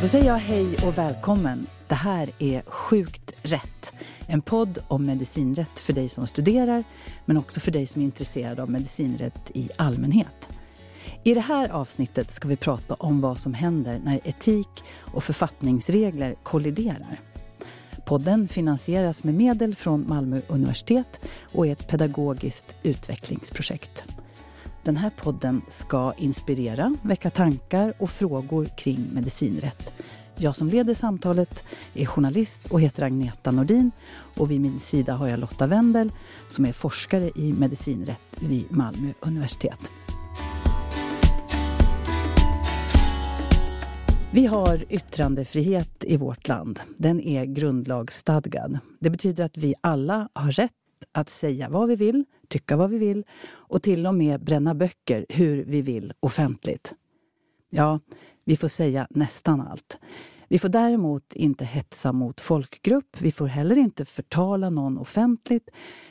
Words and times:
Då 0.00 0.08
säger 0.08 0.26
jag 0.26 0.38
hej 0.38 0.76
och 0.86 0.98
välkommen. 0.98 1.66
Det 1.88 1.94
här 1.94 2.30
är 2.38 2.62
Sjukt 2.66 3.32
rätt. 3.42 3.92
En 4.26 4.42
podd 4.42 4.78
om 4.88 5.06
medicinrätt 5.06 5.80
för 5.80 5.92
dig 5.92 6.08
som 6.08 6.26
studerar 6.26 6.84
men 7.24 7.36
också 7.36 7.60
för 7.60 7.70
dig 7.70 7.86
som 7.86 8.02
är 8.02 8.04
intresserad 8.06 8.60
av 8.60 8.70
medicinrätt 8.70 9.50
i 9.54 9.70
allmänhet. 9.76 10.48
I 11.24 11.34
det 11.34 11.40
här 11.40 11.68
avsnittet 11.68 12.30
ska 12.30 12.48
vi 12.48 12.56
prata 12.56 12.94
om 12.94 13.20
vad 13.20 13.38
som 13.38 13.54
händer 13.54 14.00
när 14.04 14.20
etik 14.24 14.84
och 14.98 15.24
författningsregler 15.24 16.34
kolliderar. 16.42 17.20
Podden 18.04 18.48
finansieras 18.48 19.24
med 19.24 19.34
medel 19.34 19.74
från 19.74 20.08
Malmö 20.08 20.40
universitet 20.48 21.20
och 21.52 21.66
är 21.66 21.72
ett 21.72 21.88
pedagogiskt 21.88 22.76
utvecklingsprojekt. 22.82 24.04
Den 24.82 24.96
här 24.96 25.10
podden 25.10 25.62
ska 25.68 26.12
inspirera, 26.16 26.96
väcka 27.02 27.30
tankar 27.30 27.94
och 27.98 28.10
frågor 28.10 28.68
kring 28.76 29.08
medicinrätt. 29.12 29.92
Jag 30.36 30.56
som 30.56 30.68
leder 30.68 30.94
samtalet 30.94 31.64
är 31.94 32.06
journalist 32.06 32.66
och 32.66 32.80
heter 32.80 33.02
Agneta 33.02 33.50
Nordin 33.50 33.90
och 34.36 34.50
vid 34.50 34.60
min 34.60 34.80
sida 34.80 35.14
har 35.14 35.28
jag 35.28 35.40
Lotta 35.40 35.66
Wendel 35.66 36.12
som 36.48 36.64
är 36.64 36.72
forskare 36.72 37.30
i 37.36 37.52
medicinrätt 37.52 38.20
vid 38.40 38.72
Malmö 38.72 39.12
universitet. 39.20 39.92
Vi 44.32 44.46
har 44.46 44.92
yttrandefrihet 44.92 46.04
i 46.04 46.16
vårt 46.16 46.48
land. 46.48 46.80
Den 46.96 47.20
är 47.20 47.44
grundlagsstadgad. 47.44 48.78
Det 49.00 49.10
betyder 49.10 49.44
att 49.44 49.56
vi 49.56 49.74
alla 49.80 50.28
har 50.32 50.52
rätt 50.52 50.70
att 51.12 51.28
säga 51.28 51.68
vad 51.68 51.88
vi 51.88 51.96
vill, 51.96 52.24
tycka 52.50 52.76
vad 52.76 52.90
vi 52.90 52.98
vill 52.98 53.24
och 53.50 53.82
till 53.82 54.06
och 54.06 54.14
med 54.14 54.44
bränna 54.44 54.74
böcker 54.74 55.26
hur 55.28 55.64
vi 55.64 55.82
vill 55.82 56.12
offentligt. 56.20 56.94
Ja, 57.70 58.00
vi 58.44 58.56
får 58.56 58.68
säga 58.68 59.06
nästan 59.10 59.60
allt. 59.60 59.98
Vi 60.48 60.58
får 60.58 60.68
däremot 60.68 61.32
inte 61.32 61.64
hetsa 61.64 62.12
mot 62.12 62.40
folkgrupp, 62.40 63.16
vi 63.20 63.32
får 63.32 63.46
heller 63.46 63.78
inte 63.78 64.04
förtala 64.04 64.70
någon 64.70 64.98
offentligt 64.98 65.68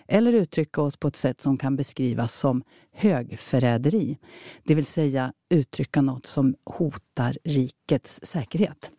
eller 0.07 0.33
uttrycka 0.33 0.81
oss 0.81 0.97
på 0.97 1.07
ett 1.07 1.15
sätt 1.15 1.41
som 1.41 1.57
kan 1.57 1.75
beskrivas 1.75 2.33
som 2.33 2.63
högförräderi, 2.91 4.17
det 4.63 4.75
vill 4.75 4.85
säga 4.85 5.33
uttrycka 5.49 6.01
något 6.01 6.25
som 6.25 6.55
hotar 6.65 7.37
rikets 7.43 8.19
säkerhet. 8.23 8.91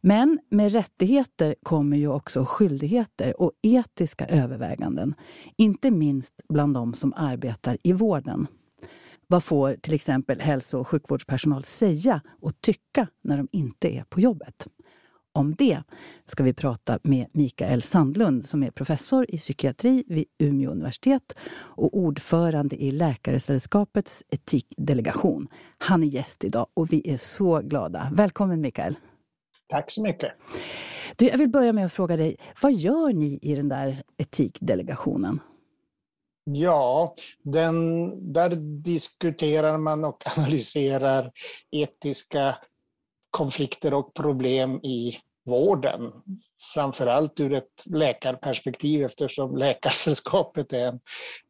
Men 0.00 0.38
med 0.50 0.72
rättigheter 0.72 1.54
kommer 1.62 1.96
ju 1.96 2.08
också 2.08 2.44
skyldigheter 2.44 3.40
och 3.42 3.52
etiska 3.62 4.26
överväganden, 4.26 5.14
inte 5.56 5.90
minst 5.90 6.34
bland 6.48 6.74
de 6.74 6.92
som 6.92 7.12
arbetar 7.16 7.78
i 7.82 7.92
vården. 7.92 8.46
Vad 9.26 9.44
får 9.44 9.74
till 9.74 9.94
exempel 9.94 10.40
hälso 10.40 10.78
och 10.78 10.88
sjukvårdspersonal 10.88 11.64
säga 11.64 12.20
och 12.40 12.60
tycka 12.60 13.08
när 13.24 13.36
de 13.36 13.48
inte 13.52 13.96
är 13.96 14.04
på 14.04 14.20
jobbet? 14.20 14.66
Om 15.32 15.54
det 15.54 15.82
ska 16.26 16.44
vi 16.44 16.54
prata 16.54 16.98
med 17.02 17.26
Mikael 17.32 17.82
Sandlund 17.82 18.46
som 18.46 18.62
är 18.62 18.70
professor 18.70 19.26
i 19.28 19.38
psykiatri 19.38 20.04
vid 20.06 20.24
Umeå 20.38 20.70
universitet 20.70 21.34
och 21.52 21.96
ordförande 21.96 22.76
i 22.76 22.90
Läkaresällskapets 22.90 24.22
etikdelegation. 24.30 25.48
Han 25.78 26.02
är 26.02 26.06
gäst 26.06 26.44
idag 26.44 26.66
och 26.74 26.92
vi 26.92 27.10
är 27.10 27.16
så 27.16 27.60
glada. 27.60 28.10
Välkommen 28.12 28.60
Mikael! 28.60 28.96
Tack 29.68 29.90
så 29.90 30.02
mycket! 30.02 30.32
Du, 31.16 31.26
jag 31.26 31.38
vill 31.38 31.48
börja 31.48 31.72
med 31.72 31.86
att 31.86 31.92
fråga 31.92 32.16
dig, 32.16 32.36
vad 32.62 32.72
gör 32.72 33.12
ni 33.12 33.38
i 33.42 33.54
den 33.54 33.68
där 33.68 34.02
etikdelegationen? 34.16 35.40
Ja, 36.44 37.14
den, 37.42 38.32
där 38.32 38.50
diskuterar 38.82 39.78
man 39.78 40.04
och 40.04 40.22
analyserar 40.38 41.32
etiska 41.70 42.56
konflikter 43.30 43.94
och 43.94 44.14
problem 44.14 44.84
i 44.84 45.16
vården. 45.50 46.12
Framförallt 46.74 47.40
ur 47.40 47.52
ett 47.52 47.84
läkarperspektiv 47.86 49.04
eftersom 49.04 49.56
Läkarsällskapet 49.56 50.72
är 50.72 50.86
en 50.86 51.00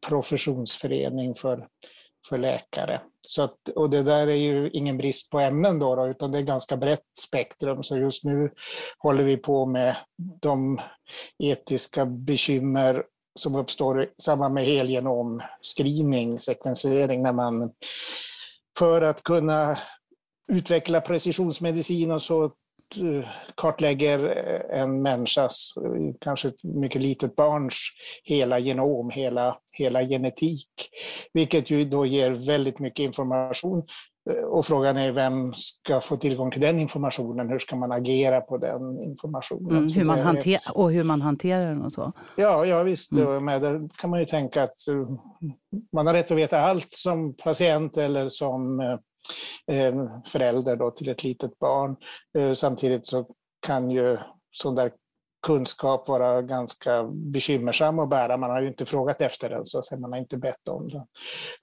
professionsförening 0.07 1.35
för, 1.35 1.67
för 2.29 2.37
läkare. 2.37 3.01
Så 3.27 3.41
att, 3.41 3.69
och 3.75 3.89
det 3.89 4.03
där 4.03 4.27
är 4.27 4.35
ju 4.35 4.69
ingen 4.69 4.97
brist 4.97 5.29
på 5.29 5.39
ämnen 5.39 5.79
då, 5.79 5.95
då, 5.95 6.07
utan 6.07 6.31
det 6.31 6.37
är 6.37 6.43
ganska 6.43 6.77
brett 6.77 7.05
spektrum. 7.19 7.83
Så 7.83 7.97
just 7.97 8.23
nu 8.23 8.51
håller 8.97 9.23
vi 9.23 9.37
på 9.37 9.65
med 9.65 9.95
de 10.41 10.81
etiska 11.43 12.05
bekymmer 12.05 13.03
som 13.39 13.55
uppstår 13.55 14.03
i 14.03 14.09
samband 14.21 14.53
med 14.53 14.65
helgenomscreening, 14.65 16.39
sekvensering, 16.39 17.21
när 17.21 17.33
man 17.33 17.71
för 18.77 19.01
att 19.01 19.23
kunna 19.23 19.77
utveckla 20.51 21.01
precisionsmedicin 21.01 22.11
och 22.11 22.21
så 22.21 22.51
kartlägger 23.55 24.19
en 24.71 25.01
människas, 25.01 25.73
kanske 26.21 26.47
ett 26.47 26.63
mycket 26.63 27.01
litet 27.01 27.35
barns, 27.35 27.75
hela 28.23 28.59
genom, 28.59 29.09
hela, 29.09 29.57
hela 29.77 30.03
genetik. 30.03 30.69
Vilket 31.33 31.69
ju 31.69 31.85
då 31.85 32.05
ger 32.05 32.31
väldigt 32.47 32.79
mycket 32.79 33.03
information 33.03 33.83
och 34.51 34.65
frågan 34.65 34.97
är 34.97 35.11
vem 35.11 35.53
ska 35.53 36.01
få 36.01 36.17
tillgång 36.17 36.51
till 36.51 36.61
den 36.61 36.79
informationen? 36.79 37.49
Hur 37.49 37.59
ska 37.59 37.75
man 37.75 37.91
agera 37.91 38.41
på 38.41 38.57
den 38.57 39.03
informationen? 39.03 39.77
Mm, 39.77 39.93
hur 39.93 40.05
man 40.05 40.19
hanter 40.19 40.59
och 40.73 40.91
hur 40.91 41.03
man 41.03 41.21
hanterar 41.21 41.65
den 41.65 41.81
och 41.81 41.93
så? 41.93 42.13
Ja, 42.37 42.65
ja 42.65 42.83
visst. 42.83 43.11
Mm. 43.11 43.45
Med 43.45 43.91
kan 43.97 44.09
man 44.09 44.19
ju 44.19 44.25
tänka 44.25 44.63
att 44.63 44.75
man 45.93 46.07
har 46.07 46.13
rätt 46.13 46.31
att 46.31 46.37
veta 46.37 46.59
allt 46.59 46.91
som 46.91 47.33
patient 47.33 47.97
eller 47.97 48.25
som 48.29 48.79
Eh, 49.67 50.21
förälder 50.25 50.75
då 50.75 50.91
till 50.91 51.09
ett 51.09 51.23
litet 51.23 51.59
barn. 51.59 51.95
Eh, 52.37 52.53
samtidigt 52.53 53.07
så 53.07 53.27
kan 53.67 53.91
ju 53.91 54.17
sån 54.51 54.75
där 54.75 54.91
kunskap 55.41 56.07
vara 56.07 56.41
ganska 56.41 57.03
bekymmersam 57.03 57.99
att 57.99 58.09
bära. 58.09 58.37
Man 58.37 58.49
har 58.49 58.61
ju 58.61 58.67
inte 58.67 58.85
frågat 58.85 59.21
efter 59.21 59.49
den, 59.49 59.65
så 59.65 59.81
man 59.97 60.11
har 60.11 60.19
inte 60.19 60.37
bett 60.37 60.67
om 60.67 60.87
den. 60.87 61.05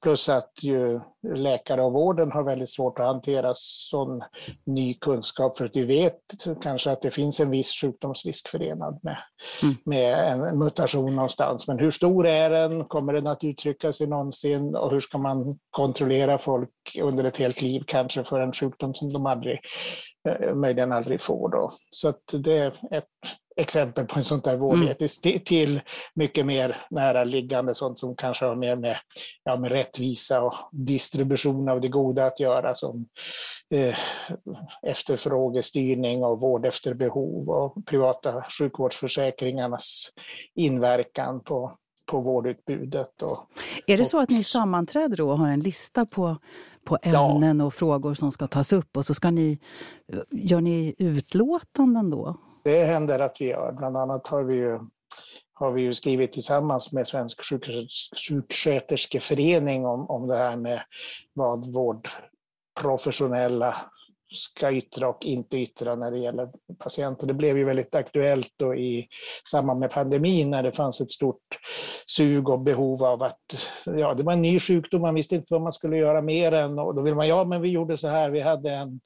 Plus 0.02 0.28
att 0.28 0.52
ju 0.62 1.00
läkare 1.34 1.82
och 1.82 1.92
vården 1.92 2.32
har 2.32 2.42
väldigt 2.42 2.70
svårt 2.70 2.98
att 2.98 3.06
hantera 3.06 3.52
sån 3.54 4.22
ny 4.66 4.94
kunskap, 4.94 5.58
för 5.58 5.64
att 5.64 5.76
vi 5.76 5.84
vet 5.84 6.20
kanske 6.62 6.90
att 6.90 7.02
det 7.02 7.10
finns 7.10 7.40
en 7.40 7.50
viss 7.50 7.80
sjukdomsrisk 7.80 8.48
förenad 8.48 9.00
med, 9.02 9.16
mm. 9.62 9.74
med 9.84 10.32
en 10.32 10.58
mutation 10.58 11.14
någonstans. 11.14 11.68
Men 11.68 11.78
hur 11.78 11.90
stor 11.90 12.26
är 12.26 12.50
den? 12.50 12.84
Kommer 12.84 13.12
den 13.12 13.26
att 13.26 13.44
uttrycka 13.44 13.92
sig 13.92 14.06
någonsin? 14.06 14.76
Och 14.76 14.92
hur 14.92 15.00
ska 15.00 15.18
man 15.18 15.58
kontrollera 15.70 16.38
folk 16.38 16.70
under 17.02 17.24
ett 17.24 17.38
helt 17.38 17.62
liv 17.62 17.82
kanske 17.86 18.24
för 18.24 18.40
en 18.40 18.52
sjukdom 18.52 18.94
som 18.94 19.12
de 19.12 19.26
aldrig 19.26 19.60
eh, 20.28 20.54
möjligen 20.54 20.92
aldrig 20.92 21.20
får. 21.20 21.48
Då. 21.48 21.72
Så 21.90 22.08
att 22.08 22.22
det 22.32 22.58
är 22.58 22.72
ett 22.90 23.04
exempel 23.56 24.06
på 24.06 24.18
en 24.18 24.24
sånt 24.24 24.44
där 24.44 24.56
vårdetiskt 24.56 25.26
mm. 25.26 25.38
till 25.38 25.80
mycket 26.14 26.46
mer 26.46 26.86
näraliggande 26.90 27.74
sånt 27.74 27.98
som 27.98 28.16
kanske 28.16 28.44
har 28.44 28.56
mer 28.56 28.76
med, 28.76 28.96
ja, 29.44 29.56
med 29.56 29.72
rättvisa 29.72 30.42
och 30.42 30.54
distribution 30.72 31.68
av 31.68 31.80
det 31.80 31.88
goda 31.88 32.26
att 32.26 32.40
göra 32.40 32.74
som 32.74 33.06
eh, 33.70 33.96
efterfrågestyrning 34.82 36.24
och 36.24 36.40
vård 36.40 36.66
efter 36.66 36.94
behov 36.94 37.48
och 37.48 37.86
privata 37.86 38.44
sjukvårdsförsäkringarnas 38.58 40.08
inverkan 40.54 41.40
på, 41.40 41.76
på 42.10 42.20
vårdutbudet. 42.20 43.22
Och, 43.22 43.38
är 43.86 43.98
det 43.98 44.04
så 44.04 44.18
att 44.18 44.30
ni 44.30 44.44
sammanträder 44.44 45.16
då 45.16 45.30
och 45.30 45.38
har 45.38 45.48
en 45.48 45.60
lista 45.60 46.06
på, 46.06 46.36
på 46.84 46.98
ämnen 47.02 47.58
ja. 47.58 47.64
och 47.64 47.74
frågor 47.74 48.14
som 48.14 48.32
ska 48.32 48.46
tas 48.46 48.72
upp 48.72 48.96
och 48.96 49.04
så 49.06 49.14
ska 49.14 49.30
ni, 49.30 49.58
gör 50.30 50.60
ni 50.60 50.94
utlåtanden 50.98 52.10
då? 52.10 52.36
Det 52.66 52.84
händer 52.84 53.18
att 53.18 53.40
vi 53.40 53.44
gör. 53.44 53.72
Bland 53.72 53.96
annat 53.96 54.26
har 54.26 54.42
vi 54.42 54.54
ju, 54.54 54.78
har 55.52 55.72
vi 55.72 55.82
ju 55.82 55.94
skrivit 55.94 56.32
tillsammans 56.32 56.92
med 56.92 57.06
Svensk 57.06 57.40
sjuksköterskeförening 58.28 59.86
om, 59.86 60.10
om 60.10 60.26
det 60.26 60.36
här 60.36 60.56
med 60.56 60.82
vad 61.32 61.72
vårdprofessionella 61.72 63.76
ska 64.34 64.72
yttra 64.72 65.08
och 65.08 65.24
inte 65.24 65.58
yttra 65.58 65.94
när 65.94 66.10
det 66.10 66.18
gäller 66.18 66.48
patienter. 66.78 67.26
Det 67.26 67.34
blev 67.34 67.58
ju 67.58 67.64
väldigt 67.64 67.94
aktuellt 67.94 68.52
då 68.56 68.74
i 68.74 69.08
samband 69.50 69.80
med 69.80 69.90
pandemin 69.90 70.50
när 70.50 70.62
det 70.62 70.72
fanns 70.72 71.00
ett 71.00 71.10
stort 71.10 71.58
sug 72.06 72.48
och 72.48 72.60
behov 72.60 73.04
av 73.04 73.22
att, 73.22 73.40
ja 73.84 74.14
det 74.14 74.22
var 74.22 74.32
en 74.32 74.42
ny 74.42 74.60
sjukdom, 74.60 75.02
man 75.02 75.14
visste 75.14 75.34
inte 75.34 75.54
vad 75.54 75.62
man 75.62 75.72
skulle 75.72 75.96
göra 75.96 76.22
mer 76.22 76.52
än, 76.52 76.78
och 76.78 76.94
då 76.94 77.02
vill 77.02 77.14
man, 77.14 77.28
ja 77.28 77.44
men 77.44 77.62
vi 77.62 77.68
gjorde 77.68 77.96
så 77.96 78.08
här, 78.08 78.30
vi 78.30 78.40
hade 78.40 78.70
en 78.70 79.00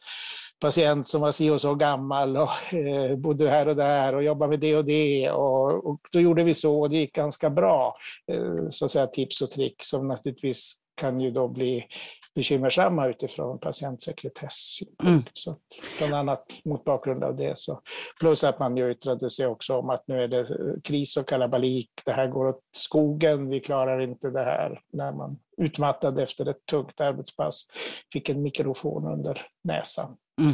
patient 0.61 1.07
som 1.07 1.21
var 1.21 1.31
si 1.31 1.51
och 1.51 1.61
så 1.61 1.75
gammal 1.75 2.37
och 2.37 2.75
eh, 2.75 3.17
bodde 3.17 3.49
här 3.49 3.69
och 3.69 3.77
där 3.77 4.15
och 4.15 4.23
jobbade 4.23 4.51
med 4.51 4.61
det 4.61 4.77
och 4.77 4.85
det. 4.85 5.31
Och, 5.31 5.87
och 5.87 6.01
då 6.13 6.21
gjorde 6.21 6.45
vi 6.45 6.55
så 6.55 6.81
och 6.81 6.91
det 6.91 6.97
gick 6.97 7.15
ganska 7.15 7.51
bra. 7.51 7.97
Eh, 8.33 8.69
så 8.71 8.85
att 8.85 8.91
säga 8.91 9.07
tips 9.07 9.43
och 9.43 9.51
trick 9.51 9.83
som 9.83 10.09
naturligtvis 10.09 10.77
kan 11.01 11.21
ju 11.21 11.31
då 11.31 11.49
bli 11.49 11.87
bekymmersamma 12.35 13.09
utifrån 13.09 13.59
patientsekretessynpunkt. 13.59 15.03
Mm. 15.03 15.23
Så 15.33 15.57
bland 15.99 16.15
annat 16.15 16.45
mot 16.65 16.85
bakgrund 16.85 17.25
av 17.25 17.37
det. 17.37 17.59
Så. 17.59 17.81
Plus 18.21 18.45
att 18.45 18.59
man 18.59 18.77
ju 18.77 18.91
yttrade 18.91 19.31
sig 19.31 19.47
också 19.47 19.77
om 19.77 19.91
att 19.91 20.05
nu 20.09 20.23
är 20.23 20.29
det 20.29 20.47
kris 20.85 21.17
och 21.17 21.29
kalabalik, 21.29 21.91
det 22.05 22.13
här 22.13 22.27
går 22.27 22.47
åt 22.49 22.61
skogen, 22.73 23.49
vi 23.49 23.61
klarar 23.61 24.01
inte 24.01 24.31
det 24.31 24.45
här. 24.45 24.81
När 24.93 25.13
man 25.13 25.39
utmattad 25.57 26.19
efter 26.19 26.49
ett 26.49 26.67
tungt 26.67 27.01
arbetspass 27.01 27.67
fick 28.13 28.29
en 28.29 28.43
mikrofon 28.43 29.13
under 29.13 29.47
näsan. 29.65 30.17
Mm. 30.41 30.53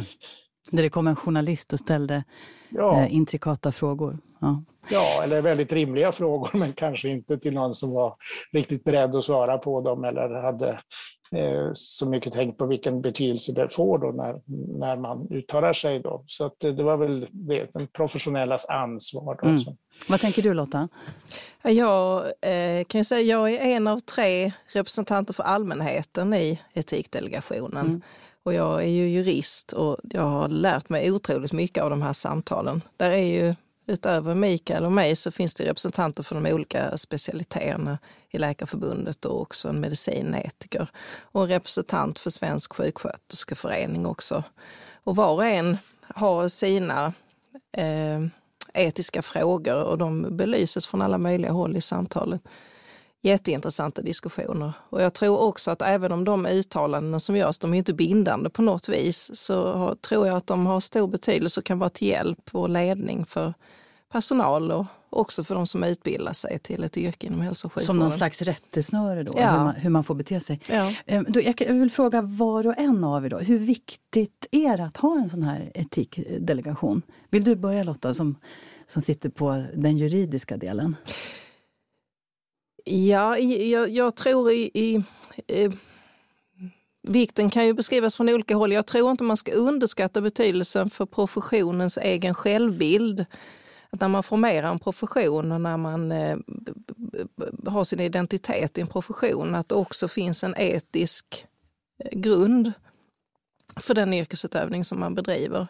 Där 0.71 0.83
det 0.83 0.89
kom 0.89 1.07
en 1.07 1.15
journalist 1.15 1.73
och 1.73 1.79
ställde 1.79 2.23
ja. 2.69 3.01
eh, 3.01 3.15
intrikata 3.15 3.71
frågor. 3.71 4.17
Ja. 4.41 4.63
ja, 4.89 5.23
eller 5.23 5.41
väldigt 5.41 5.73
rimliga 5.73 6.11
frågor, 6.11 6.49
men 6.57 6.73
kanske 6.73 7.09
inte 7.09 7.37
till 7.37 7.53
någon 7.53 7.75
som 7.75 7.91
var 7.91 8.15
riktigt 8.51 8.83
beredd 8.83 9.15
att 9.15 9.23
svara 9.23 9.57
på 9.57 9.81
dem 9.81 10.03
eller 10.03 10.41
hade 10.41 10.79
Eh, 11.31 11.69
så 11.73 12.09
mycket 12.09 12.33
tänkt 12.33 12.57
på 12.57 12.65
vilken 12.65 13.01
betydelse 13.01 13.51
det 13.51 13.69
får 13.69 13.97
då 13.97 14.11
när, 14.11 14.41
när 14.79 14.97
man 14.97 15.27
uttalar 15.31 15.73
sig. 15.73 15.99
Då. 15.99 16.23
Så 16.27 16.45
att 16.45 16.59
det 16.59 16.83
var 16.83 16.97
väl 16.97 17.27
det, 17.31 17.73
den 17.73 17.87
professionellas 17.87 18.65
ansvar. 18.65 19.39
Då, 19.41 19.47
mm. 19.47 19.61
Vad 20.09 20.19
tänker 20.19 20.41
du 20.41 20.53
Lotta? 20.53 20.87
Jag 21.61 22.25
eh, 22.25 22.83
kan 22.83 22.99
ju 22.99 23.03
säga 23.03 23.21
jag 23.21 23.53
är 23.53 23.59
en 23.59 23.87
av 23.87 23.99
tre 23.99 24.51
representanter 24.67 25.33
för 25.33 25.43
allmänheten 25.43 26.33
i 26.33 26.59
Etikdelegationen. 26.73 27.85
Mm. 27.85 28.01
Och 28.47 28.53
jag 28.53 28.83
är 28.83 28.87
ju 28.87 29.07
jurist 29.07 29.73
och 29.73 29.97
jag 30.03 30.21
har 30.21 30.47
lärt 30.47 30.89
mig 30.89 31.11
otroligt 31.11 31.51
mycket 31.51 31.83
av 31.83 31.89
de 31.89 32.01
här 32.01 32.13
samtalen. 32.13 32.81
Där 32.97 33.09
är 33.09 33.17
ju 33.23 33.55
utöver 33.85 34.35
Mikael 34.35 34.85
och 34.85 34.91
mig 34.91 35.15
så 35.15 35.31
finns 35.31 35.55
det 35.55 35.65
representanter 35.65 36.23
för 36.23 36.35
de 36.35 36.53
olika 36.53 36.97
specialiteterna 36.97 37.97
i 38.29 38.37
Läkarförbundet 38.37 39.25
och 39.25 39.41
också 39.41 39.69
en 39.69 39.79
medicinetiker 39.79 40.87
och 41.19 41.41
en 41.41 41.47
representant 41.47 42.19
för 42.19 42.29
Svensk 42.29 42.73
sjuksköterskeförening 42.73 44.05
också. 44.05 44.43
Och 45.03 45.15
var 45.15 45.33
och 45.33 45.45
en 45.45 45.77
har 46.01 46.47
sina 46.47 47.13
eh, 47.71 48.25
etiska 48.73 49.21
frågor 49.21 49.83
och 49.83 49.97
de 49.97 50.37
belyses 50.37 50.87
från 50.87 51.01
alla 51.01 51.17
möjliga 51.17 51.51
håll 51.51 51.77
i 51.77 51.81
samtalet. 51.81 52.41
Jätteintressanta 53.21 54.01
diskussioner. 54.01 54.73
Och 54.89 55.01
jag 55.01 55.13
tror 55.13 55.39
också 55.39 55.71
att 55.71 55.81
även 55.81 56.11
om 56.11 56.23
de 56.23 56.45
uttalanden 56.45 57.19
som 57.19 57.35
görs, 57.35 57.59
de 57.59 57.73
är 57.73 57.77
inte 57.77 57.93
bindande 57.93 58.49
på 58.49 58.61
något 58.61 58.89
vis, 58.89 59.31
så 59.33 59.73
har, 59.73 59.95
tror 59.95 60.27
jag 60.27 60.37
att 60.37 60.47
de 60.47 60.65
har 60.65 60.79
stor 60.79 61.07
betydelse 61.07 61.59
och 61.59 61.65
kan 61.65 61.79
vara 61.79 61.89
till 61.89 62.07
hjälp 62.07 62.49
och 62.51 62.69
ledning 62.69 63.25
för 63.25 63.53
personal 64.11 64.71
och 64.71 64.85
också 65.09 65.43
för 65.43 65.55
de 65.55 65.67
som 65.67 65.83
utbildar 65.83 66.33
sig 66.33 66.59
till 66.59 66.83
ett 66.83 66.97
yrke 66.97 67.27
inom 67.27 67.41
hälso 67.41 67.67
och 67.67 67.73
sjukvården. 67.73 67.85
Som 67.85 67.99
någon 67.99 68.11
slags 68.11 68.41
rättesnöre 68.41 69.23
då, 69.23 69.33
ja. 69.37 69.51
hur, 69.51 69.59
man, 69.59 69.75
hur, 69.75 69.89
man, 69.89 70.03
får 70.03 70.15
bete 70.15 70.39
sig. 70.39 70.59
Ja. 70.69 70.93
Ehm, 71.05 71.25
då, 71.29 71.41
jag, 71.41 71.73
vill 71.73 71.91
fråga 71.91 72.21
var 72.21 72.67
och 72.67 72.77
en 72.77 73.03
av 73.03 73.25
er 73.25 73.29
då, 73.29 73.37
hur 73.37 73.57
viktigt 73.57 74.47
är 74.51 74.77
det 74.77 74.83
att 74.83 74.97
ha 74.97 75.17
en 75.17 75.29
sån 75.29 75.43
här 75.43 75.71
etikdelegation? 75.73 77.01
Vill 77.29 77.43
du 77.43 77.55
börja 77.55 77.83
Lotta 77.83 78.13
som, 78.13 78.35
som 78.85 79.01
sitter 79.01 79.29
på 79.29 79.65
den 79.73 79.97
juridiska 79.97 80.57
delen? 80.57 80.95
Ja, 82.89 83.37
jag, 83.37 83.89
jag 83.89 84.15
tror 84.15 84.51
i, 84.51 84.71
i, 84.73 85.03
eh, 85.47 85.71
Vikten 87.07 87.49
kan 87.49 87.65
ju 87.65 87.73
beskrivas 87.73 88.15
från 88.15 88.29
olika 88.29 88.55
håll. 88.55 88.73
Jag 88.73 88.85
tror 88.85 89.11
inte 89.11 89.23
man 89.23 89.37
ska 89.37 89.51
underskatta 89.51 90.21
betydelsen 90.21 90.89
för 90.89 91.05
professionens 91.05 91.97
egen 91.97 92.33
självbild 92.33 93.25
att 93.89 94.01
när 94.01 94.07
man 94.07 94.23
formerar 94.23 94.71
en 94.71 94.79
profession 94.79 95.51
och 95.51 95.61
när 95.61 95.77
man 95.77 96.11
eh, 96.11 96.37
har 97.65 97.83
sin 97.83 97.99
identitet 97.99 98.77
i 98.77 98.81
en 98.81 98.87
profession, 98.87 99.55
att 99.55 99.69
det 99.69 99.75
också 99.75 100.07
finns 100.07 100.43
en 100.43 100.55
etisk 100.57 101.45
eh, 102.03 102.19
grund 102.19 102.71
för 103.75 103.93
den 103.93 104.13
yrkesutövning 104.13 104.85
som 104.85 104.99
man 104.99 105.15
bedriver. 105.15 105.67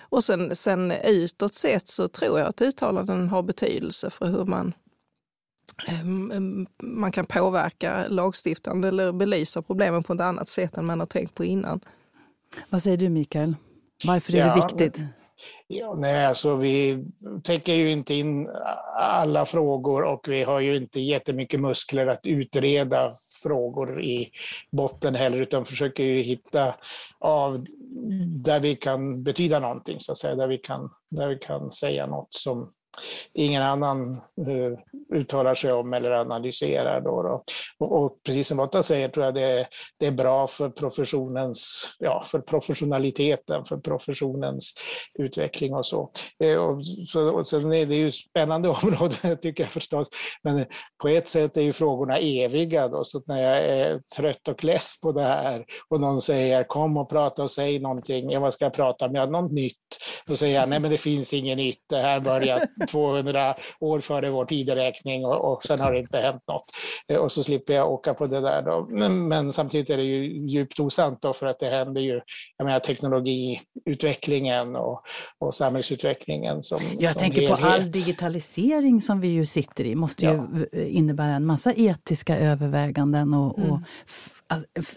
Och 0.00 0.24
sen, 0.24 0.56
sen 0.56 0.92
utåt 0.92 1.54
sett 1.54 1.88
så 1.88 2.08
tror 2.08 2.38
jag 2.38 2.48
att 2.48 2.62
uttalanden 2.62 3.28
har 3.28 3.42
betydelse 3.42 4.10
för 4.10 4.26
hur 4.26 4.44
man 4.44 4.74
man 6.82 7.12
kan 7.12 7.26
påverka 7.26 8.06
lagstiftande 8.08 8.88
eller 8.88 9.12
belysa 9.12 9.62
problemen 9.62 10.02
på 10.02 10.12
ett 10.12 10.20
annat 10.20 10.48
sätt 10.48 10.76
än 10.76 10.86
man 10.86 11.00
har 11.00 11.06
tänkt 11.06 11.34
på 11.34 11.44
innan. 11.44 11.80
Vad 12.68 12.82
säger 12.82 12.96
du 12.96 13.08
Mikael? 13.08 13.54
Varför 14.04 14.34
är 14.34 14.38
ja, 14.38 14.54
det 14.54 14.54
viktigt? 14.54 15.00
Ja, 15.66 15.94
nej, 15.94 16.26
alltså 16.26 16.56
vi 16.56 17.04
täcker 17.42 17.72
ju 17.72 17.90
inte 17.90 18.14
in 18.14 18.48
alla 18.96 19.46
frågor 19.46 20.02
och 20.02 20.28
vi 20.28 20.42
har 20.42 20.60
ju 20.60 20.76
inte 20.76 21.00
jättemycket 21.00 21.60
muskler 21.60 22.06
att 22.06 22.26
utreda 22.26 23.12
frågor 23.42 24.02
i 24.02 24.30
botten 24.72 25.14
heller, 25.14 25.38
utan 25.38 25.64
försöker 25.64 26.04
ju 26.04 26.20
hitta 26.20 26.74
av 27.18 27.64
där 28.44 28.60
vi 28.60 28.76
kan 28.76 29.22
betyda 29.22 29.58
någonting, 29.58 30.00
så 30.00 30.12
att 30.12 30.18
säga, 30.18 30.34
där 30.34 30.48
vi 30.48 30.58
kan, 30.58 30.90
där 31.10 31.28
vi 31.28 31.38
kan 31.38 31.70
säga 31.70 32.06
något 32.06 32.34
som 32.34 32.72
ingen 33.34 33.62
annan 33.62 34.20
uh, 34.48 34.78
uttalar 35.14 35.54
sig 35.54 35.72
om 35.72 35.92
eller 35.92 36.10
analyserar. 36.10 37.00
Då, 37.00 37.22
då. 37.22 37.44
Och, 37.78 38.04
och, 38.04 38.22
precis 38.26 38.48
som 38.48 38.56
Lotta 38.56 38.82
säger 38.82 39.08
tror 39.08 39.24
jag 39.24 39.34
det, 39.34 39.66
det 39.98 40.06
är 40.06 40.12
bra 40.12 40.46
för 40.46 40.70
professionens, 40.70 41.84
ja, 41.98 42.24
för 42.26 42.38
professionaliteten, 42.38 43.64
för 43.64 43.76
professionens 43.76 44.74
utveckling 45.18 45.74
och 45.74 45.86
så. 45.86 46.10
Uh, 46.44 46.56
och, 46.56 46.84
så 46.84 47.38
och 47.38 47.48
sen 47.48 47.72
är 47.72 47.86
det 47.86 47.96
ju 47.96 48.10
spännande 48.10 48.68
område 48.82 49.36
tycker 49.36 49.64
jag 49.64 49.72
förstås, 49.72 50.08
men 50.42 50.66
på 51.02 51.08
ett 51.08 51.28
sätt 51.28 51.56
är 51.56 51.62
ju 51.62 51.72
frågorna 51.72 52.18
eviga 52.18 52.88
då, 52.88 53.04
så 53.04 53.22
när 53.26 53.42
jag 53.42 53.64
är 53.64 54.00
trött 54.16 54.48
och 54.48 54.64
less 54.64 55.00
på 55.00 55.12
det 55.12 55.24
här 55.24 55.64
och 55.88 56.00
någon 56.00 56.20
säger 56.20 56.64
kom 56.64 56.96
och 56.96 57.10
prata 57.10 57.42
och 57.42 57.50
säg 57.50 57.78
någonting, 57.78 58.30
ja, 58.30 58.40
vad 58.40 58.54
ska 58.54 58.64
jag 58.64 58.72
prata 58.72 59.06
om? 59.06 59.14
Ja, 59.14 59.26
något 59.26 59.52
nytt. 59.52 59.74
Då 60.26 60.36
säger 60.36 60.60
jag 60.60 60.68
nej 60.68 60.80
men 60.80 60.90
det 60.90 60.98
finns 60.98 61.34
inget 61.34 61.56
nytt, 61.56 61.84
det 61.88 61.96
här 61.96 62.20
börjar 62.20 62.62
200 62.90 63.54
år 63.80 64.00
före 64.00 64.30
vår 64.30 64.44
tideräkning 64.44 65.24
och, 65.24 65.52
och 65.52 65.62
sen 65.62 65.80
har 65.80 65.92
det 65.92 65.98
inte 65.98 66.18
hänt 66.18 66.42
något. 66.48 66.64
Eh, 67.08 67.16
och 67.16 67.32
så 67.32 67.42
slipper 67.42 67.74
jag 67.74 67.92
åka 67.92 68.14
på 68.14 68.26
det 68.26 68.40
där. 68.40 68.62
Då. 68.62 68.86
Men, 68.90 69.28
men 69.28 69.52
samtidigt 69.52 69.90
är 69.90 69.96
det 69.96 70.02
ju 70.02 70.48
djupt 70.48 70.80
osant 70.80 71.22
då 71.22 71.32
för 71.32 71.46
att 71.46 71.58
det 71.58 71.70
händer 71.70 72.00
ju, 72.00 72.20
jag 72.58 72.64
menar 72.64 72.80
teknologiutvecklingen 72.80 74.76
och, 74.76 75.02
och 75.38 75.54
samhällsutvecklingen 75.54 76.62
som 76.62 76.78
Jag 76.98 77.12
som 77.12 77.20
tänker 77.20 77.40
helhet. 77.40 77.60
på 77.60 77.66
all 77.66 77.90
digitalisering 77.90 79.00
som 79.00 79.20
vi 79.20 79.28
ju 79.28 79.46
sitter 79.46 79.84
i 79.84 79.94
måste 79.94 80.26
ju 80.26 80.32
ja. 80.72 80.78
innebära 80.80 81.34
en 81.34 81.46
massa 81.46 81.72
etiska 81.72 82.38
överväganden 82.38 83.34
och, 83.34 83.58
mm. 83.58 83.70
och 83.70 83.80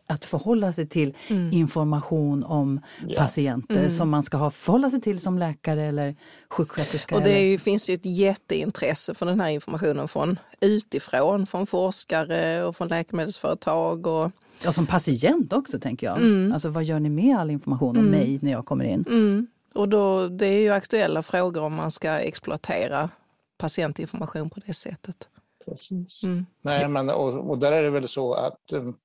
att, 0.07 0.25
förhålla 0.25 0.73
sig 0.73 0.87
till 0.87 1.13
mm. 1.29 1.51
information 1.53 2.43
om 2.43 2.81
yeah. 3.07 3.23
patienter 3.23 3.77
mm. 3.79 3.89
som 3.89 4.09
man 4.09 4.23
ska 4.23 4.37
ha 4.37 4.51
förhålla 4.51 4.89
sig 4.89 5.01
till 5.01 5.19
som 5.19 5.37
läkare 5.37 5.81
eller 5.81 6.15
sjuksköterska. 6.49 7.15
Och 7.15 7.21
det 7.21 7.31
är, 7.31 7.57
finns 7.57 7.89
ju 7.89 7.93
ett 7.93 8.05
jätteintresse 8.05 9.13
för 9.13 9.25
den 9.25 9.39
här 9.39 9.49
informationen 9.49 10.07
från 10.07 10.39
utifrån, 10.59 11.47
från 11.47 11.67
forskare 11.67 12.63
och 12.63 12.75
från 12.75 12.87
läkemedelsföretag. 12.87 14.07
Och... 14.07 14.31
Ja, 14.63 14.71
som 14.71 14.87
patient 14.87 15.53
också 15.53 15.79
tänker 15.79 16.07
jag. 16.07 16.17
Mm. 16.17 16.51
Alltså 16.53 16.69
vad 16.69 16.83
gör 16.83 16.99
ni 16.99 17.09
med 17.09 17.37
all 17.37 17.51
information 17.51 17.97
om 17.97 18.07
mm. 18.07 18.11
mig 18.11 18.39
när 18.41 18.51
jag 18.51 18.65
kommer 18.65 18.85
in? 18.85 19.05
Mm. 19.07 19.47
Och 19.73 19.89
då, 19.89 20.27
det 20.27 20.45
är 20.45 20.59
ju 20.59 20.69
aktuella 20.69 21.23
frågor 21.23 21.61
om 21.61 21.75
man 21.75 21.91
ska 21.91 22.11
exploatera 22.11 23.09
patientinformation 23.57 24.49
på 24.49 24.59
det 24.65 24.73
sättet. 24.73 25.29
Precis. 25.65 26.23
Mm. 26.23 26.45
Nej, 26.61 26.87
men, 26.87 27.09
och, 27.09 27.49
och, 27.49 27.57
där 27.57 27.71
är 27.71 27.83
det 27.83 27.89
väl 27.89 28.07
så 28.07 28.33
att 28.33 28.73
um, 28.73 28.95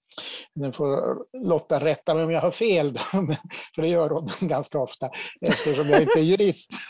nu 0.54 0.72
får 0.72 1.18
Lotta 1.46 1.78
rätta 1.78 2.14
mig 2.14 2.24
om 2.24 2.30
jag 2.30 2.40
har 2.40 2.50
fel, 2.50 2.92
då, 2.92 3.00
för 3.74 3.82
det 3.82 3.88
gör 3.88 4.10
hon 4.10 4.28
ganska 4.48 4.78
ofta 4.78 5.10
eftersom 5.40 5.86
jag 5.86 6.02
inte 6.02 6.18
är 6.18 6.24
jurist. 6.24 6.70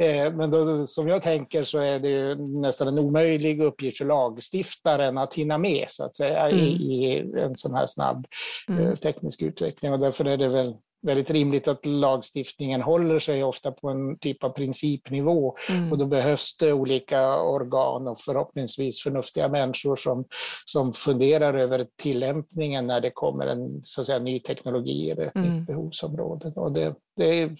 Eh, 0.00 0.34
men 0.34 0.50
då, 0.50 0.86
som 0.86 1.08
jag 1.08 1.22
tänker 1.22 1.64
så 1.64 1.78
är 1.78 1.98
det 1.98 2.34
nästan 2.60 2.88
en 2.88 2.98
omöjlig 2.98 3.60
uppgift 3.60 3.98
för 3.98 4.04
lagstiftaren 4.04 5.18
att 5.18 5.34
hinna 5.34 5.58
med 5.58 5.84
så 5.88 6.04
att 6.04 6.16
säga 6.16 6.48
mm. 6.48 6.60
i, 6.60 7.18
en 7.36 7.56
sån 7.56 7.74
här 7.74 7.86
snabb 7.86 8.26
mm. 8.68 8.86
Eh, 8.86 8.94
teknisk 8.94 9.42
utveckling 9.42 9.92
och 9.92 9.98
därför 9.98 10.24
är 10.24 10.36
det 10.36 10.48
väl 10.48 10.74
väldigt 11.02 11.30
rimligt 11.30 11.68
att 11.68 11.86
lagstiftningen 11.86 12.82
håller 12.82 13.18
sig 13.18 13.44
ofta 13.44 13.72
på 13.72 13.88
en 13.88 14.18
typ 14.18 14.44
av 14.44 14.50
principnivå 14.50 15.56
mm. 15.70 15.92
och 15.92 15.98
då 15.98 16.06
behövs 16.06 16.56
det 16.56 16.72
olika 16.72 17.40
organ 17.42 18.08
och 18.08 18.20
förhoppningsvis 18.20 19.02
förnuftiga 19.02 19.48
människor 19.48 19.96
som, 19.96 20.24
som 20.64 20.92
funderar 20.92 21.54
över 21.54 21.86
tillämpningen 22.02 22.86
när 22.86 23.00
det 23.00 23.10
kommer 23.10 23.46
en 23.46 23.82
så 23.82 24.00
att 24.00 24.06
säga, 24.06 24.18
ny 24.18 24.40
teknologi 24.40 25.10
eller 25.10 25.26
ett 25.26 25.34
mm. 25.34 25.56
nytt 25.56 25.66
behovsområde. 25.66 26.52
Och 26.56 26.72
det, 26.72 26.94
det 27.16 27.42
är 27.42 27.56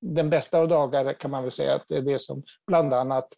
den 0.00 0.30
bästa 0.30 0.58
av 0.58 0.68
dagar 0.68 1.12
kan 1.20 1.30
man 1.30 1.42
väl 1.42 1.52
säga 1.52 1.74
att 1.74 1.84
det 1.88 1.96
är 1.96 2.02
det 2.02 2.20
som 2.20 2.42
bland 2.66 2.94
annat 2.94 3.28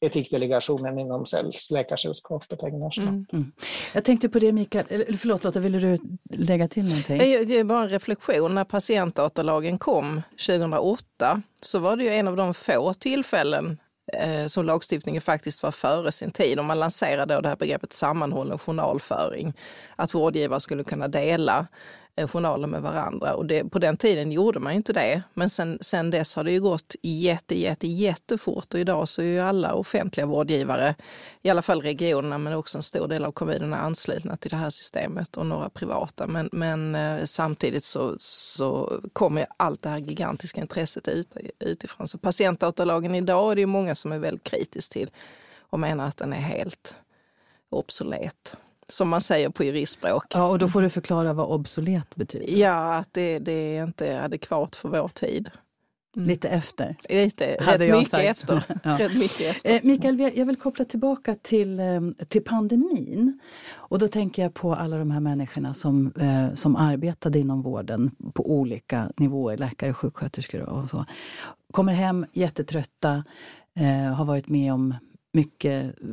etikdelegationen 0.00 0.98
inom 0.98 1.24
Läkarsällskapet 1.70 2.62
ägnar 2.62 2.90
sig 2.90 3.04
mm. 3.04 3.24
mm. 3.32 3.52
Jag 3.94 4.04
tänkte 4.04 4.28
på 4.28 4.38
det 4.38 4.52
Mikael, 4.52 4.86
förlåt 5.18 5.44
Lotta, 5.44 5.60
ville 5.60 5.78
du 5.78 5.98
lägga 6.30 6.68
till 6.68 6.84
någonting? 6.84 7.18
Det 7.18 7.58
är 7.58 7.64
bara 7.64 7.82
en 7.82 7.88
reflektion. 7.88 8.54
När 8.54 8.64
patientdatalagen 8.64 9.78
kom 9.78 10.22
2008 10.46 11.42
så 11.60 11.78
var 11.78 11.96
det 11.96 12.04
ju 12.04 12.10
en 12.10 12.28
av 12.28 12.36
de 12.36 12.54
få 12.54 12.94
tillfällen 12.94 13.78
eh, 14.12 14.46
som 14.46 14.64
lagstiftningen 14.64 15.22
faktiskt 15.22 15.62
var 15.62 15.70
före 15.70 16.12
sin 16.12 16.30
tid. 16.30 16.58
Och 16.58 16.64
man 16.64 16.78
lanserade 16.78 17.34
då 17.34 17.40
det 17.40 17.48
här 17.48 17.56
begreppet 17.56 17.92
sammanhållen 17.92 18.58
journalföring. 18.58 19.54
Att 19.96 20.14
vårdgivare 20.14 20.60
skulle 20.60 20.84
kunna 20.84 21.08
dela 21.08 21.66
Eh, 22.18 22.26
journaler 22.28 22.66
med 22.66 22.82
varandra. 22.82 23.34
Och 23.34 23.46
det, 23.46 23.64
på 23.64 23.78
den 23.78 23.96
tiden 23.96 24.32
gjorde 24.32 24.58
man 24.58 24.72
ju 24.72 24.76
inte 24.76 24.92
det. 24.92 25.22
Men 25.34 25.50
sen, 25.50 25.78
sen 25.80 26.10
dess 26.10 26.34
har 26.34 26.44
det 26.44 26.52
ju 26.52 26.60
gått 26.60 26.94
jätte, 27.02 27.58
jätte, 27.58 27.86
jättefort 27.86 28.74
och 28.74 28.80
idag 28.80 29.08
så 29.08 29.22
är 29.22 29.26
ju 29.26 29.40
alla 29.40 29.74
offentliga 29.74 30.26
vårdgivare, 30.26 30.94
i 31.42 31.50
alla 31.50 31.62
fall 31.62 31.82
regionerna 31.82 32.38
men 32.38 32.52
också 32.52 32.78
en 32.78 32.82
stor 32.82 33.08
del 33.08 33.24
av 33.24 33.32
kommunerna 33.32 33.76
anslutna 33.76 34.36
till 34.36 34.50
det 34.50 34.56
här 34.56 34.70
systemet 34.70 35.36
och 35.36 35.46
några 35.46 35.68
privata. 35.68 36.26
Men, 36.26 36.48
men 36.52 36.94
eh, 36.94 37.24
samtidigt 37.24 37.84
så, 37.84 38.14
så 38.18 39.00
kommer 39.12 39.46
allt 39.56 39.82
det 39.82 39.88
här 39.88 39.98
gigantiska 39.98 40.60
intresset 40.60 41.08
ut, 41.08 41.36
utifrån. 41.58 42.08
Så 42.08 42.18
patientdatalagen 42.18 43.14
idag 43.14 43.50
är 43.50 43.54
det 43.54 43.60
ju 43.60 43.66
många 43.66 43.94
som 43.94 44.12
är 44.12 44.18
väldigt 44.18 44.44
kritiska 44.44 44.92
till 44.92 45.10
och 45.60 45.80
menar 45.80 46.08
att 46.08 46.16
den 46.16 46.32
är 46.32 46.40
helt 46.40 46.94
obsolet 47.70 48.56
som 48.88 49.08
man 49.08 49.20
säger 49.20 49.50
på 49.50 49.64
juristspråk. 49.64 50.24
Ja, 50.30 50.46
och 50.46 50.58
då 50.58 50.68
får 50.68 50.82
du 50.82 50.90
förklara 50.90 51.32
vad 51.32 51.46
obsolet 51.46 52.16
betyder. 52.16 52.58
Ja, 52.58 52.94
att 52.94 53.08
det, 53.12 53.38
det 53.38 53.52
är 53.52 53.84
inte 53.84 54.22
adekvat 54.22 54.76
för 54.76 54.88
vår 54.88 55.08
tid. 55.08 55.50
Mm. 56.16 56.28
Lite 56.28 56.48
efter. 56.48 56.96
Lite, 57.08 57.54
rätt 57.54 57.80
mycket, 57.80 58.14
efter. 58.14 58.64
ja. 58.84 58.98
rätt 58.98 59.14
mycket 59.14 59.40
efter. 59.40 59.70
Eh, 59.70 59.80
Mikael, 59.82 60.20
jag 60.34 60.46
vill 60.46 60.56
koppla 60.56 60.84
tillbaka 60.84 61.34
till, 61.42 61.80
eh, 61.80 62.00
till 62.28 62.44
pandemin. 62.44 63.40
Och 63.74 63.98
då 63.98 64.08
tänker 64.08 64.42
jag 64.42 64.54
på 64.54 64.74
alla 64.74 64.98
de 64.98 65.10
här 65.10 65.20
människorna 65.20 65.74
som, 65.74 66.12
eh, 66.20 66.54
som 66.54 66.76
arbetade 66.76 67.38
inom 67.38 67.62
vården 67.62 68.10
på 68.34 68.50
olika 68.50 69.12
nivåer, 69.16 69.56
läkare, 69.56 69.94
sjuksköterskor 69.94 70.60
och 70.60 70.90
så. 70.90 71.04
Kommer 71.72 71.92
hem 71.92 72.26
jättetrötta, 72.32 73.24
eh, 73.80 74.14
har 74.14 74.24
varit 74.24 74.48
med 74.48 74.72
om 74.72 74.94
mycket 75.38 76.02
eh, 76.02 76.08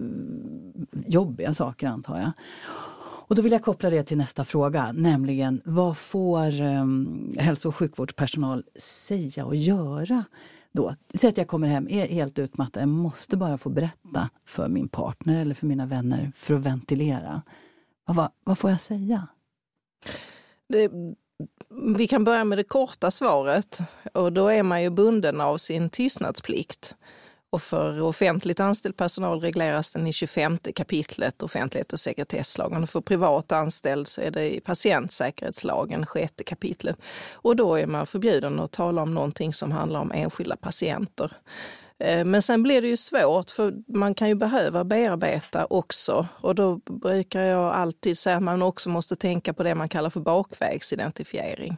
jobbiga 1.08 1.53
saker 1.53 1.88
antar 1.88 2.20
jag. 2.20 2.32
Och 3.27 3.36
då 3.36 3.41
vill 3.41 3.51
jag 3.51 3.63
koppla 3.63 3.89
det 3.89 4.03
till 4.03 4.17
nästa 4.17 4.46
fråga, 4.46 4.91
nämligen 4.91 5.62
vad 5.65 5.98
får 5.98 6.62
um, 6.62 7.36
hälso 7.39 7.70
och 7.70 7.75
sjukvårdspersonal 7.75 8.63
säga 8.79 9.46
och 9.46 9.55
göra 9.55 10.24
då? 10.72 10.96
Säg 11.13 11.29
att 11.29 11.38
jag 11.38 11.48
kommer 11.48 11.67
hem, 11.67 11.88
är 11.89 12.08
helt 12.08 12.39
utmattad, 12.39 12.82
jag 12.82 12.89
måste 12.89 13.38
bara 13.38 13.58
få 13.58 13.70
berätta 13.70 14.29
för 14.46 14.70
min 14.70 14.88
partner 14.88 15.41
eller 15.41 15.55
för 15.55 15.67
mina 15.67 15.86
vänner 15.86 16.32
för 16.36 16.53
att 16.53 16.62
ventilera. 16.62 17.41
Vad, 18.05 18.15
vad, 18.15 18.29
vad 18.44 18.58
får 18.58 18.70
jag 18.70 18.82
säga? 18.82 19.27
Det, 20.70 20.91
vi 21.98 22.08
kan 22.08 22.24
börja 22.24 22.44
med 22.44 22.58
det 22.58 22.63
korta 22.63 23.12
svaret 23.12 23.79
och 24.13 24.34
då 24.34 24.48
är 24.48 24.63
man 24.63 24.84
ju 24.84 24.89
bunden 24.89 25.41
av 25.41 25.58
sin 25.58 25.89
tystnadsplikt. 25.89 26.96
Och 27.56 27.62
för 27.62 28.02
offentligt 28.02 28.60
anställd 28.60 28.98
personal 28.98 29.42
regleras 29.42 29.94
den 29.94 30.08
i 30.08 30.14
25 30.14 30.58
kapitlet 30.76 31.42
offentlighet 31.42 31.94
och 31.94 32.00
sekretesslagen. 32.00 32.84
Och 32.84 32.90
för 32.90 33.02
privat 33.02 33.52
anställd 33.52 34.08
så 34.08 34.22
är 34.22 34.32
det 34.32 34.56
i 34.56 34.60
patientsäkerhetslagen, 34.60 36.06
6 36.14 36.34
kapitlet. 36.46 36.98
Och 37.34 37.56
då 37.56 37.76
är 37.76 37.88
man 37.88 38.08
förbjuden 38.08 38.60
att 38.60 38.72
tala 38.72 39.02
om 39.02 39.14
någonting 39.14 39.54
som 39.54 39.72
handlar 39.72 40.00
om 40.00 40.12
enskilda 40.12 40.56
patienter. 40.56 41.32
Eh, 42.00 42.26
men 42.26 42.42
sen 42.42 42.64
blir 42.64 42.82
det 42.82 42.88
ju 42.88 42.98
svårt 42.98 43.50
för 43.50 43.74
man 43.88 44.16
kan 44.16 44.28
ju 44.28 44.36
behöva 44.36 44.84
bearbeta 44.84 45.66
också 45.70 46.28
och 46.42 46.56
då 46.56 46.76
brukar 46.76 47.42
jag 47.42 47.74
alltid 47.74 48.18
säga 48.18 48.38
att 48.38 48.44
man 48.44 48.62
också 48.62 48.90
måste 48.90 49.16
tänka 49.16 49.54
på 49.54 49.64
det 49.64 49.76
man 49.76 49.90
kallar 49.90 50.10
för 50.10 50.20
bakvägsidentifiering. 50.20 51.78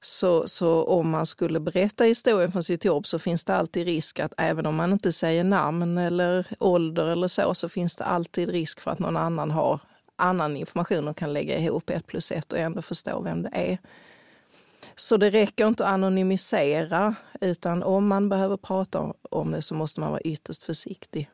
Så, 0.00 0.48
så 0.48 0.84
om 0.84 1.10
man 1.10 1.26
skulle 1.26 1.60
berätta 1.60 2.04
historien 2.04 2.52
från 2.52 2.64
sitt 2.64 2.84
jobb 2.84 3.06
så 3.06 3.18
finns 3.18 3.44
det 3.44 3.54
alltid 3.54 3.86
risk 3.86 4.20
att 4.20 4.32
även 4.36 4.66
om 4.66 4.76
man 4.76 4.92
inte 4.92 5.12
säger 5.12 5.44
namn 5.44 5.98
eller 5.98 6.46
ålder 6.58 7.06
eller 7.06 7.28
så, 7.28 7.54
så 7.54 7.68
finns 7.68 7.96
det 7.96 8.04
alltid 8.04 8.48
risk 8.48 8.80
för 8.80 8.90
att 8.90 8.98
någon 8.98 9.16
annan 9.16 9.50
har 9.50 9.80
annan 10.16 10.56
information 10.56 11.08
och 11.08 11.16
kan 11.16 11.32
lägga 11.32 11.58
ihop 11.58 11.90
ett 11.90 12.06
plus 12.06 12.32
ett 12.32 12.52
och 12.52 12.58
ändå 12.58 12.82
förstå 12.82 13.20
vem 13.20 13.42
det 13.42 13.50
är. 13.52 13.78
Så 14.96 15.16
det 15.16 15.30
räcker 15.30 15.66
inte 15.66 15.84
att 15.84 15.92
anonymisera, 15.92 17.14
utan 17.40 17.82
om 17.82 18.08
man 18.08 18.28
behöver 18.28 18.56
prata 18.56 19.12
om 19.30 19.50
det 19.50 19.62
så 19.62 19.74
måste 19.74 20.00
man 20.00 20.10
vara 20.10 20.20
ytterst 20.20 20.62
försiktig. 20.62 21.30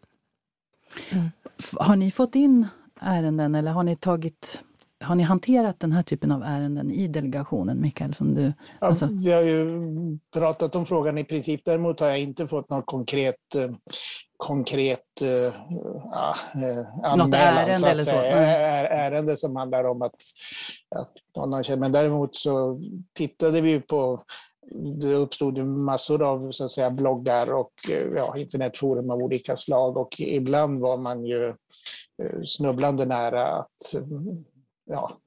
Mm. 1.11 1.31
Har 1.73 1.97
ni 1.97 2.11
fått 2.11 2.35
in 2.35 2.69
ärenden 3.01 3.55
eller 3.55 3.71
har 3.71 3.83
ni 3.83 3.97
tagit 3.97 4.65
har 5.05 5.15
ni 5.15 5.23
hanterat 5.23 5.81
den 5.81 5.93
här 5.93 6.03
typen 6.03 6.33
av 6.33 6.43
ärenden 6.43 6.91
i 6.91 7.09
delegationen, 7.09 7.81
Mikael? 7.81 8.15
Som 8.15 8.35
du, 8.35 8.53
alltså... 8.79 9.09
Vi 9.13 9.33
har 9.33 9.43
ju 9.43 9.69
pratat 10.35 10.77
om 10.77 10.87
frågan 10.87 11.19
i 11.19 11.25
princip. 11.25 11.61
Däremot 11.65 12.01
har 12.01 12.07
jag 12.07 12.21
inte 12.21 12.47
fått 12.47 12.71
något 12.71 12.87
konkret, 12.87 13.55
eh, 13.57 13.71
konkret 14.37 15.23
äh, 15.23 15.55
anmälan. 16.13 17.19
Något 17.19 17.35
ärende 17.35 17.75
så 17.75 17.87
eller 17.87 18.03
så? 18.03 18.17
Mm. 18.17 18.45
Ärende 18.91 19.37
som 19.37 19.57
handlar 19.57 19.85
om 19.85 20.03
att, 20.03 20.15
att 20.97 21.13
någon 21.37 21.53
har 21.53 21.63
känt. 21.63 21.81
Men 21.81 21.93
däremot 21.93 22.35
så 22.35 22.77
tittade 23.13 23.61
vi 23.61 23.81
på 23.81 24.23
det 25.01 25.15
uppstod 25.15 25.59
massor 25.59 26.23
av 26.23 26.53
så 26.53 26.65
att 26.65 26.71
säga, 26.71 26.91
bloggar 26.91 27.55
och 27.55 27.73
ja, 28.15 28.35
internetforum 28.37 29.11
av 29.11 29.19
olika 29.19 29.57
slag 29.57 29.97
och 29.97 30.21
ibland 30.21 30.81
var 30.81 30.97
man 30.97 31.25
ju 31.25 31.55
snubblande 32.47 33.05
nära 33.05 33.47
att 33.47 33.95
ja, 34.85 35.19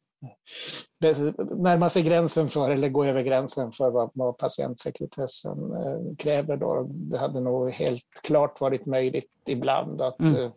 närma 1.58 1.90
sig 1.90 2.04
gränsen 2.04 2.50
för 2.50 2.72
eller 2.72 2.90
gå 2.90 3.06
över 3.06 3.22
gränsen 3.22 3.72
för 3.72 3.90
vad, 3.90 4.12
vad 4.14 4.38
patientsekretessen 4.38 5.58
eh, 5.74 6.16
kräver. 6.18 6.58
Då. 6.58 6.88
Det 6.90 7.18
hade 7.18 7.40
nog 7.40 7.72
helt 7.72 8.22
klart 8.24 8.62
varit 8.62 8.86
möjligt 8.86 9.32
ibland 9.48 10.02
att 10.02 10.20
mm. 10.20 10.36
eh, 10.36 10.52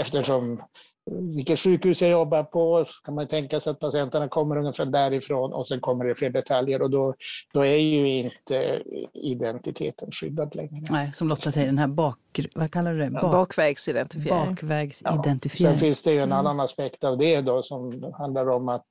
eftersom 0.00 0.62
vilket 1.10 1.60
sjukhus 1.60 2.02
jag 2.02 2.10
jobbar 2.10 2.42
på, 2.42 2.86
kan 3.04 3.14
man 3.14 3.28
tänka 3.28 3.60
sig 3.60 3.70
att 3.70 3.80
patienterna 3.80 4.28
kommer 4.28 4.56
ungefär 4.56 4.84
därifrån 4.84 5.52
och 5.52 5.66
sen 5.66 5.80
kommer 5.80 6.04
det 6.04 6.14
fler 6.14 6.30
detaljer 6.30 6.82
och 6.82 6.90
då, 6.90 7.14
då 7.52 7.64
är 7.64 7.76
ju 7.76 8.18
inte 8.18 8.82
identiteten 9.12 10.10
skyddad 10.12 10.54
längre. 10.54 10.84
Nej, 10.90 11.12
som 11.12 11.28
Lotta 11.28 11.50
säger, 11.50 11.66
den 11.66 11.78
här 11.78 11.88
bak, 11.88 12.18
vad 12.54 12.70
kallar 12.70 12.92
du 12.92 12.98
det? 12.98 13.10
Bak, 13.10 13.22
bakvägsidentifiering. 13.22 14.54
bakvägsidentifiering. 14.54 15.72
Ja. 15.72 15.78
Sen 15.78 15.78
finns 15.78 16.02
det 16.02 16.12
ju 16.12 16.18
en 16.18 16.22
mm. 16.22 16.38
annan 16.38 16.60
aspekt 16.60 17.04
av 17.04 17.18
det 17.18 17.40
då 17.40 17.62
som 17.62 18.12
handlar 18.18 18.48
om 18.48 18.68
att 18.68 18.86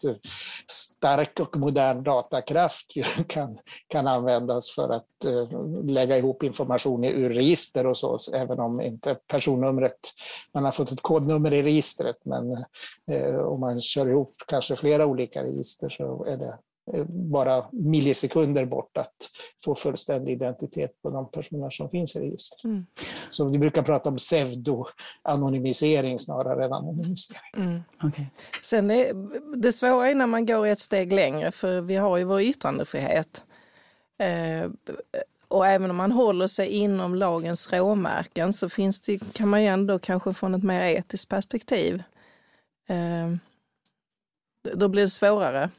stark 0.71 1.39
och 1.39 1.57
modern 1.57 2.03
datakraft 2.03 2.85
kan, 3.27 3.57
kan 3.87 4.07
användas 4.07 4.69
för 4.69 4.89
att 4.89 5.25
uh, 5.25 5.83
lägga 5.85 6.17
ihop 6.17 6.43
information 6.43 7.03
ur 7.03 7.29
register 7.29 7.87
och 7.87 7.97
så, 7.97 8.17
även 8.33 8.59
om 8.59 8.81
inte 8.81 9.15
personnumret, 9.27 9.99
man 10.53 10.63
har 10.65 10.71
fått 10.71 10.91
ett 10.91 11.01
kodnummer 11.01 11.53
i 11.53 11.63
registret, 11.63 12.17
men 12.25 12.51
uh, 13.11 13.39
om 13.39 13.59
man 13.59 13.81
kör 13.81 14.09
ihop 14.09 14.35
kanske 14.47 14.75
flera 14.75 15.05
olika 15.05 15.43
register 15.43 15.89
så 15.89 16.25
är 16.25 16.37
det 16.37 16.43
Eh, 16.47 16.72
bara 17.07 17.65
millisekunder 17.71 18.65
bort 18.65 18.97
att 18.97 19.15
få 19.65 19.75
fullständig 19.75 20.33
identitet 20.33 21.01
på 21.01 21.09
de 21.09 21.31
personer 21.31 21.69
som 21.69 21.89
finns 21.89 22.15
i 22.15 22.19
registret. 22.19 22.63
Mm. 22.63 22.85
Så 23.29 23.45
vi 23.45 23.57
brukar 23.57 23.83
prata 23.83 24.09
om 24.09 24.17
pseudo-anonymisering 24.17 26.19
snarare 26.19 26.65
än 26.65 26.73
anonymisering. 26.73 27.53
Mm. 27.57 27.81
Okay. 28.03 28.25
Sen 28.61 28.91
är, 28.91 29.13
det 29.57 29.71
svåra 29.71 30.09
är 30.09 30.15
när 30.15 30.27
man 30.27 30.45
går 30.45 30.67
ett 30.67 30.79
steg 30.79 31.13
längre, 31.13 31.51
för 31.51 31.81
vi 31.81 31.95
har 31.95 32.17
ju 32.17 32.23
vår 32.23 32.41
yttrandefrihet. 32.41 33.43
Eh, 34.17 34.69
och 35.47 35.67
även 35.67 35.89
om 35.89 35.97
man 35.97 36.11
håller 36.11 36.47
sig 36.47 36.69
inom 36.69 37.15
lagens 37.15 37.73
råmärken 37.73 38.53
så 38.53 38.69
finns 38.69 39.01
det, 39.01 39.33
kan 39.33 39.49
man 39.49 39.61
ju 39.61 39.67
ändå 39.67 39.99
kanske 39.99 40.33
från 40.33 40.55
ett 40.55 40.63
mer 40.63 40.83
etiskt 40.83 41.29
perspektiv 41.29 42.03
eh, 42.87 43.35
då 44.73 44.87
blir 44.87 45.01
det 45.01 45.09
svårare 45.09 45.69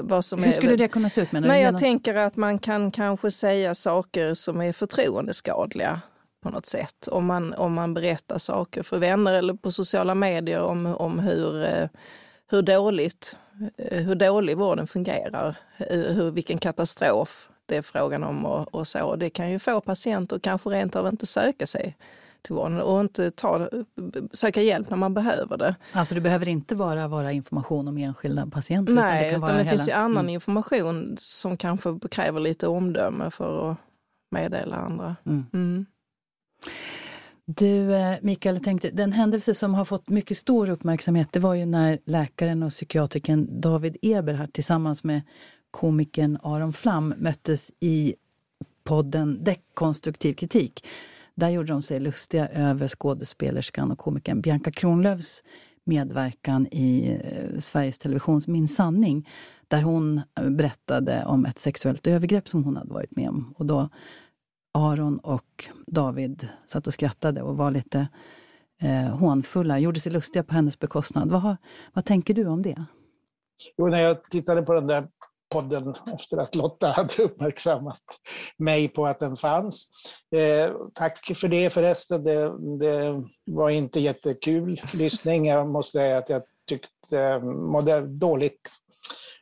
vad 0.00 0.24
som 0.24 0.42
Hur 0.42 0.52
skulle 0.52 0.72
är, 0.72 0.76
det 0.76 0.88
kunna 0.88 1.10
se 1.10 1.20
ut? 1.20 1.32
Men 1.32 1.60
jag 1.60 1.78
tänker 1.78 2.14
att 2.14 2.36
man 2.36 2.58
kan 2.58 2.90
kanske 2.90 3.30
säga 3.30 3.74
saker 3.74 4.34
som 4.34 4.60
är 4.60 4.72
förtroendeskadliga 4.72 6.00
på 6.42 6.50
något 6.50 6.66
sätt. 6.66 7.08
Om 7.08 7.26
man, 7.26 7.54
om 7.54 7.74
man 7.74 7.94
berättar 7.94 8.38
saker 8.38 8.82
för 8.82 8.98
vänner 8.98 9.32
eller 9.32 9.54
på 9.54 9.70
sociala 9.70 10.14
medier 10.14 10.60
om, 10.60 10.86
om 10.86 11.18
hur, 11.18 11.64
eh, 11.64 11.88
hur, 12.50 12.62
dåligt, 12.62 13.36
eh, 13.76 14.02
hur 14.02 14.14
dålig 14.14 14.56
vården 14.56 14.86
fungerar, 14.86 15.56
hur, 15.76 16.30
vilken 16.30 16.58
katastrof 16.58 17.48
det 17.66 17.76
är 17.76 17.82
frågan 17.82 18.24
om 18.24 18.46
och, 18.46 18.74
och 18.74 18.88
så. 18.88 19.16
Det 19.16 19.30
kan 19.30 19.50
ju 19.50 19.58
få 19.58 19.80
patienter 19.80 20.38
kanske 20.38 20.70
rent 20.70 20.96
av 20.96 21.08
inte 21.08 21.26
söka 21.26 21.66
sig 21.66 21.96
till 22.46 22.54
vården 22.54 22.80
och 22.80 23.00
inte 23.00 23.30
ta, 23.30 23.68
söka 24.32 24.62
hjälp 24.62 24.90
när 24.90 24.96
man 24.96 25.14
behöver 25.14 25.56
det. 25.56 25.74
Alltså 25.92 26.14
det 26.14 26.20
behöver 26.20 26.48
inte 26.48 26.76
bara 26.76 27.08
vara 27.08 27.32
information 27.32 27.88
om 27.88 27.98
enskilda 27.98 28.46
patienter? 28.46 28.92
Nej, 28.92 29.04
utan 29.04 29.22
det, 29.24 29.30
kan 29.30 29.30
utan 29.30 29.40
vara 29.40 29.52
det 29.52 29.58
hela... 29.58 29.70
finns 29.70 29.88
ju 29.88 29.92
annan 29.92 30.24
mm. 30.24 30.28
information 30.28 31.16
som 31.18 31.56
kanske 31.56 31.98
kräver 32.10 32.40
lite 32.40 32.68
omdöme 32.68 33.30
för 33.30 33.70
att 33.70 33.76
meddela 34.30 34.76
andra. 34.76 35.16
Mm. 35.26 35.44
Mm. 35.54 35.86
Du, 37.46 37.94
eh, 37.94 38.16
Mikael, 38.22 38.60
tänkte, 38.60 38.90
den 38.90 39.12
händelse 39.12 39.54
som 39.54 39.74
har 39.74 39.84
fått 39.84 40.08
mycket 40.08 40.36
stor 40.36 40.70
uppmärksamhet 40.70 41.28
det 41.32 41.40
var 41.40 41.54
ju 41.54 41.66
när 41.66 41.98
läkaren 42.04 42.62
och 42.62 42.70
psykiatrikern 42.70 43.60
David 43.60 43.96
Eberhardt 44.02 44.52
tillsammans 44.52 45.04
med 45.04 45.22
komikern 45.70 46.38
Aron 46.42 46.72
Flam 46.72 47.14
möttes 47.18 47.72
i 47.80 48.14
podden 48.84 49.44
Dekonstruktiv 49.44 50.34
kritik 50.34 50.84
där 51.36 51.48
gjorde 51.48 51.72
de 51.72 51.82
sig 51.82 52.00
lustiga 52.00 52.48
över 52.48 52.88
skådespelerskan 52.88 53.92
och 53.92 53.98
komikern 53.98 54.40
Bianca 54.40 54.70
Kronlöfs 54.70 55.42
medverkan 55.86 56.66
i 56.66 57.20
eh, 57.24 57.58
Sveriges 57.58 57.98
Televisions 57.98 58.48
Min 58.48 58.68
sanning 58.68 59.28
där 59.68 59.82
hon 59.82 60.20
eh, 60.40 60.50
berättade 60.50 61.24
om 61.24 61.46
ett 61.46 61.58
sexuellt 61.58 62.06
övergrepp 62.06 62.48
som 62.48 62.64
hon 62.64 62.76
hade 62.76 62.94
varit 62.94 63.16
med 63.16 63.28
om. 63.28 63.54
Och 63.58 63.66
då 63.66 63.88
Aron 64.74 65.18
och 65.18 65.64
David 65.86 66.48
satt 66.66 66.86
och 66.86 66.92
skrattade 66.92 67.42
och 67.42 67.56
var 67.56 67.70
lite 67.70 68.08
eh, 68.82 69.16
hånfulla, 69.18 69.78
gjorde 69.78 70.00
sig 70.00 70.12
lustiga 70.12 70.42
på 70.42 70.54
hennes 70.54 70.78
bekostnad. 70.78 71.30
Vad, 71.30 71.56
vad 71.92 72.04
tänker 72.04 72.34
du 72.34 72.46
om 72.46 72.62
det? 72.62 72.84
Jo, 73.76 73.86
när 73.86 74.02
jag 74.02 74.30
tittade 74.30 74.62
på 74.62 74.74
den 74.74 74.86
där 74.86 75.08
podden 75.48 75.94
efter 76.14 76.36
att 76.36 76.54
Lotta 76.54 76.86
hade 76.88 77.22
uppmärksammat 77.22 78.02
mig 78.58 78.88
på 78.88 79.06
att 79.06 79.20
den 79.20 79.36
fanns. 79.36 79.90
Eh, 80.34 80.72
tack 80.94 81.36
för 81.36 81.48
det 81.48 81.70
förresten. 81.70 82.24
Det, 82.24 82.52
det 82.78 83.22
var 83.46 83.70
inte 83.70 84.00
jättekul 84.00 84.80
lyssning. 84.94 85.46
Jag 85.46 85.68
måste 85.68 85.98
säga 85.98 86.18
att 86.18 86.28
jag 86.28 86.42
tyckte, 86.68 87.20
eh, 87.20 87.42
mådde 87.42 88.00
dåligt 88.00 88.70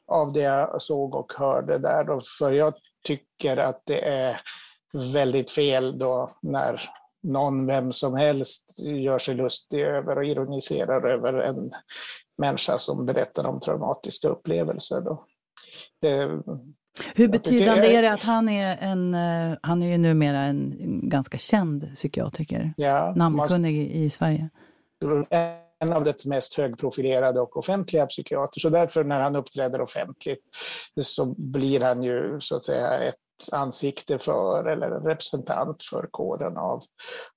av 0.06 0.32
det 0.32 0.40
jag 0.40 0.82
såg 0.82 1.14
och 1.14 1.32
hörde 1.36 1.78
där. 1.78 2.04
Då, 2.04 2.20
för 2.38 2.52
jag 2.52 2.74
tycker 3.06 3.56
att 3.56 3.82
det 3.86 4.08
är 4.08 4.40
väldigt 5.12 5.50
fel 5.50 5.98
då 5.98 6.28
när 6.42 6.80
någon, 7.22 7.66
vem 7.66 7.92
som 7.92 8.14
helst, 8.14 8.78
gör 8.78 9.18
sig 9.18 9.34
lustig 9.34 9.80
över 9.80 10.18
och 10.18 10.24
ironiserar 10.24 11.08
över 11.08 11.32
en 11.32 11.70
människa 12.38 12.78
som 12.78 13.06
berättar 13.06 13.46
om 13.46 13.60
traumatiska 13.60 14.28
upplevelser. 14.28 15.00
Då. 15.00 15.24
Det, 16.00 16.42
Hur 17.14 17.28
betydande 17.28 17.94
är 17.94 18.02
det 18.02 18.12
att 18.12 18.22
han 18.22 18.48
är 18.48 18.76
en, 18.80 19.14
eh, 19.14 19.58
han 19.62 19.82
är 19.82 19.86
ju 19.86 19.98
numera 19.98 20.38
en 20.38 20.74
ganska 21.08 21.38
känd 21.38 21.94
psykiatriker, 21.94 22.74
ja, 22.76 23.14
namnkunnig 23.16 23.74
man, 23.74 24.02
i 24.02 24.10
Sverige? 24.10 24.48
En 25.78 25.92
av 25.92 26.04
dess 26.04 26.26
mest 26.26 26.54
högprofilerade 26.54 27.40
och 27.40 27.56
offentliga 27.56 28.06
psykiater, 28.06 28.60
så 28.60 28.68
därför 28.68 29.04
när 29.04 29.20
han 29.20 29.36
uppträder 29.36 29.80
offentligt 29.80 30.40
så 31.00 31.34
blir 31.38 31.80
han 31.80 32.02
ju 32.02 32.40
så 32.40 32.56
att 32.56 32.64
säga 32.64 32.98
ett 32.98 33.14
ansikte 33.52 34.18
för 34.18 34.64
eller 34.64 34.90
en 34.90 35.02
representant 35.02 35.82
för 35.82 36.08
kåren 36.10 36.56
av, 36.56 36.82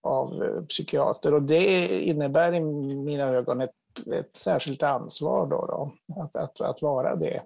av 0.03 0.43
eh, 0.43 0.63
psykiater. 0.63 1.33
Och 1.33 1.41
det 1.41 1.87
innebär 2.03 2.53
i 2.53 2.59
mina 3.03 3.23
ögon 3.23 3.61
ett, 3.61 3.71
ett 4.15 4.35
särskilt 4.35 4.83
ansvar 4.83 5.47
då, 5.47 5.65
då 5.65 5.91
att, 6.21 6.35
att, 6.35 6.61
att, 6.61 6.81
vara 6.81 7.15
det 7.15 7.41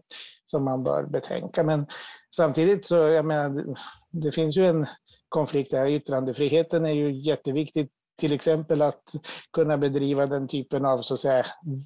som 0.46 0.64
man 0.64 0.84
bör 0.84 1.04
betänka. 1.04 1.64
Men 1.64 1.86
samtidigt 2.36 2.86
så, 2.86 2.96
jag 2.96 3.26
menar, 3.26 3.76
det 4.12 4.32
finns 4.32 4.58
ju 4.58 4.68
en 4.68 4.86
konflikt 5.30 5.72
där. 5.72 5.88
Yttrandefriheten 5.88 6.86
är 6.86 6.94
ju 6.94 7.12
jätteviktigt 7.12 7.92
till 8.20 8.34
exempel 8.34 8.82
att 8.82 9.04
kunna 9.54 9.78
bedriva 9.78 10.26
den 10.26 10.48
typen 10.48 10.86
av 10.86 10.98
så 10.98 11.14
att 11.14 11.20
säga, 11.20 11.46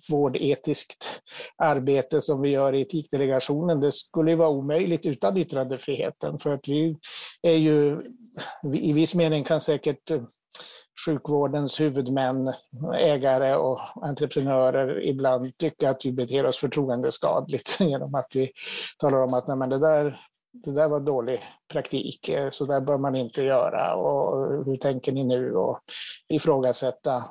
vårdetiskt 0.10 1.22
arbete 1.57 2.22
som 2.22 2.41
vi 2.41 2.50
gör 2.50 2.74
i 2.74 2.81
etikdelegationen. 2.81 3.81
Det 3.81 3.91
skulle 3.91 4.31
ju 4.31 4.38
vara 4.38 4.50
omöjligt 4.50 5.05
utan 5.05 5.38
yttrandefriheten 5.38 6.39
för 6.39 6.53
att 6.53 6.67
vi 6.67 6.98
är 7.41 7.57
ju 7.57 7.98
i 8.74 8.93
viss 8.93 9.15
mening 9.15 9.43
kan 9.43 9.62
säkert 9.62 10.12
sjukvårdens 11.05 11.79
huvudmän, 11.79 12.53
ägare 12.97 13.55
och 13.55 13.79
entreprenörer 14.01 15.05
ibland 15.05 15.57
tycka 15.57 15.89
att 15.89 16.05
vi 16.05 16.12
beter 16.12 16.45
oss 16.45 16.57
förtroendeskadligt 16.57 17.77
genom 17.79 18.15
att 18.15 18.27
vi 18.35 18.51
talar 18.97 19.21
om 19.21 19.33
att 19.33 19.47
Nej, 19.47 19.57
men 19.57 19.69
det 19.69 19.79
där 19.79 20.15
det 20.63 20.71
där 20.71 20.89
var 20.89 21.00
dålig 21.00 21.39
praktik, 21.71 22.29
eh, 22.29 22.50
så 22.50 22.65
där 22.65 22.81
bör 22.81 22.97
man 22.97 23.15
inte 23.15 23.41
göra. 23.41 23.95
Och 23.95 24.65
hur 24.65 24.77
tänker 24.77 25.12
ni 25.12 25.24
nu? 25.24 25.55
Och 25.55 25.79
ifrågasätta 26.29 27.24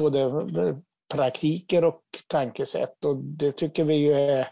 både 0.00 0.20
eh, 0.20 0.76
praktiker 1.14 1.84
och 1.84 2.02
tankesätt. 2.26 3.04
Och 3.04 3.16
det 3.16 3.52
tycker 3.52 3.84
vi 3.84 3.94
ju 3.94 4.12
är 4.12 4.48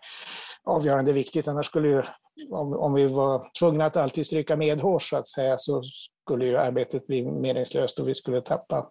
avgörande 0.65 1.13
viktigt. 1.13 1.49
Annars 1.49 1.67
skulle 1.67 1.89
ju, 1.89 2.03
om, 2.51 2.73
om 2.73 2.95
vi 2.95 3.07
var 3.07 3.49
tvungna 3.59 3.85
att 3.85 3.97
alltid 3.97 4.27
stryka 4.27 4.57
medhårs 4.57 5.11
så 5.11 5.17
att 5.17 5.29
säga, 5.29 5.59
så 5.59 5.83
skulle 6.23 6.47
ju 6.47 6.57
arbetet 6.57 7.07
bli 7.07 7.23
meningslöst 7.23 7.99
och 7.99 8.09
vi 8.09 8.15
skulle 8.15 8.41
tappa 8.41 8.91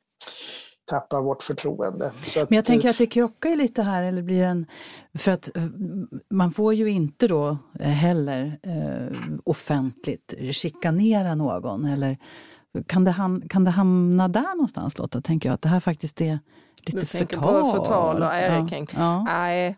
tappa 0.85 1.21
vårt 1.21 1.43
förtroende. 1.43 2.07
Att, 2.07 2.49
Men 2.49 2.55
jag 2.55 2.65
tänker 2.65 2.89
att 2.89 2.97
det 2.97 3.07
krockar 3.07 3.49
ju 3.49 3.55
lite 3.55 3.81
här, 3.81 4.03
eller 4.03 4.21
blir 4.21 4.43
en, 4.43 4.65
för 5.17 5.31
att 5.31 5.57
eh, 5.57 5.63
man 6.29 6.51
får 6.51 6.73
ju 6.73 6.89
inte 6.89 7.27
då 7.27 7.57
eh, 7.79 7.87
heller 7.87 8.57
eh, 8.63 9.17
offentligt 9.43 10.33
chikanera 10.51 11.35
någon 11.35 11.85
eller 11.85 12.17
kan 12.87 13.03
det, 13.03 13.11
ham 13.11 13.41
kan 13.49 13.63
det 13.63 13.71
hamna 13.71 14.27
där 14.27 14.55
någonstans 14.55 14.97
Lotta, 14.97 15.21
tänker 15.21 15.49
jag, 15.49 15.53
att 15.53 15.61
det 15.61 15.69
här 15.69 15.79
faktiskt 15.79 16.21
är 16.21 16.39
lite 16.85 16.99
du 16.99 17.05
förtal? 17.05 17.21
Du 17.21 17.27
tänker 17.27 17.37
på 17.37 17.71
förtal 17.71 18.23
och 18.23 18.33
ärekränkning? 18.33 18.99
Ja. 19.01 19.03
Ja. 19.03 19.23
Nej, 19.23 19.77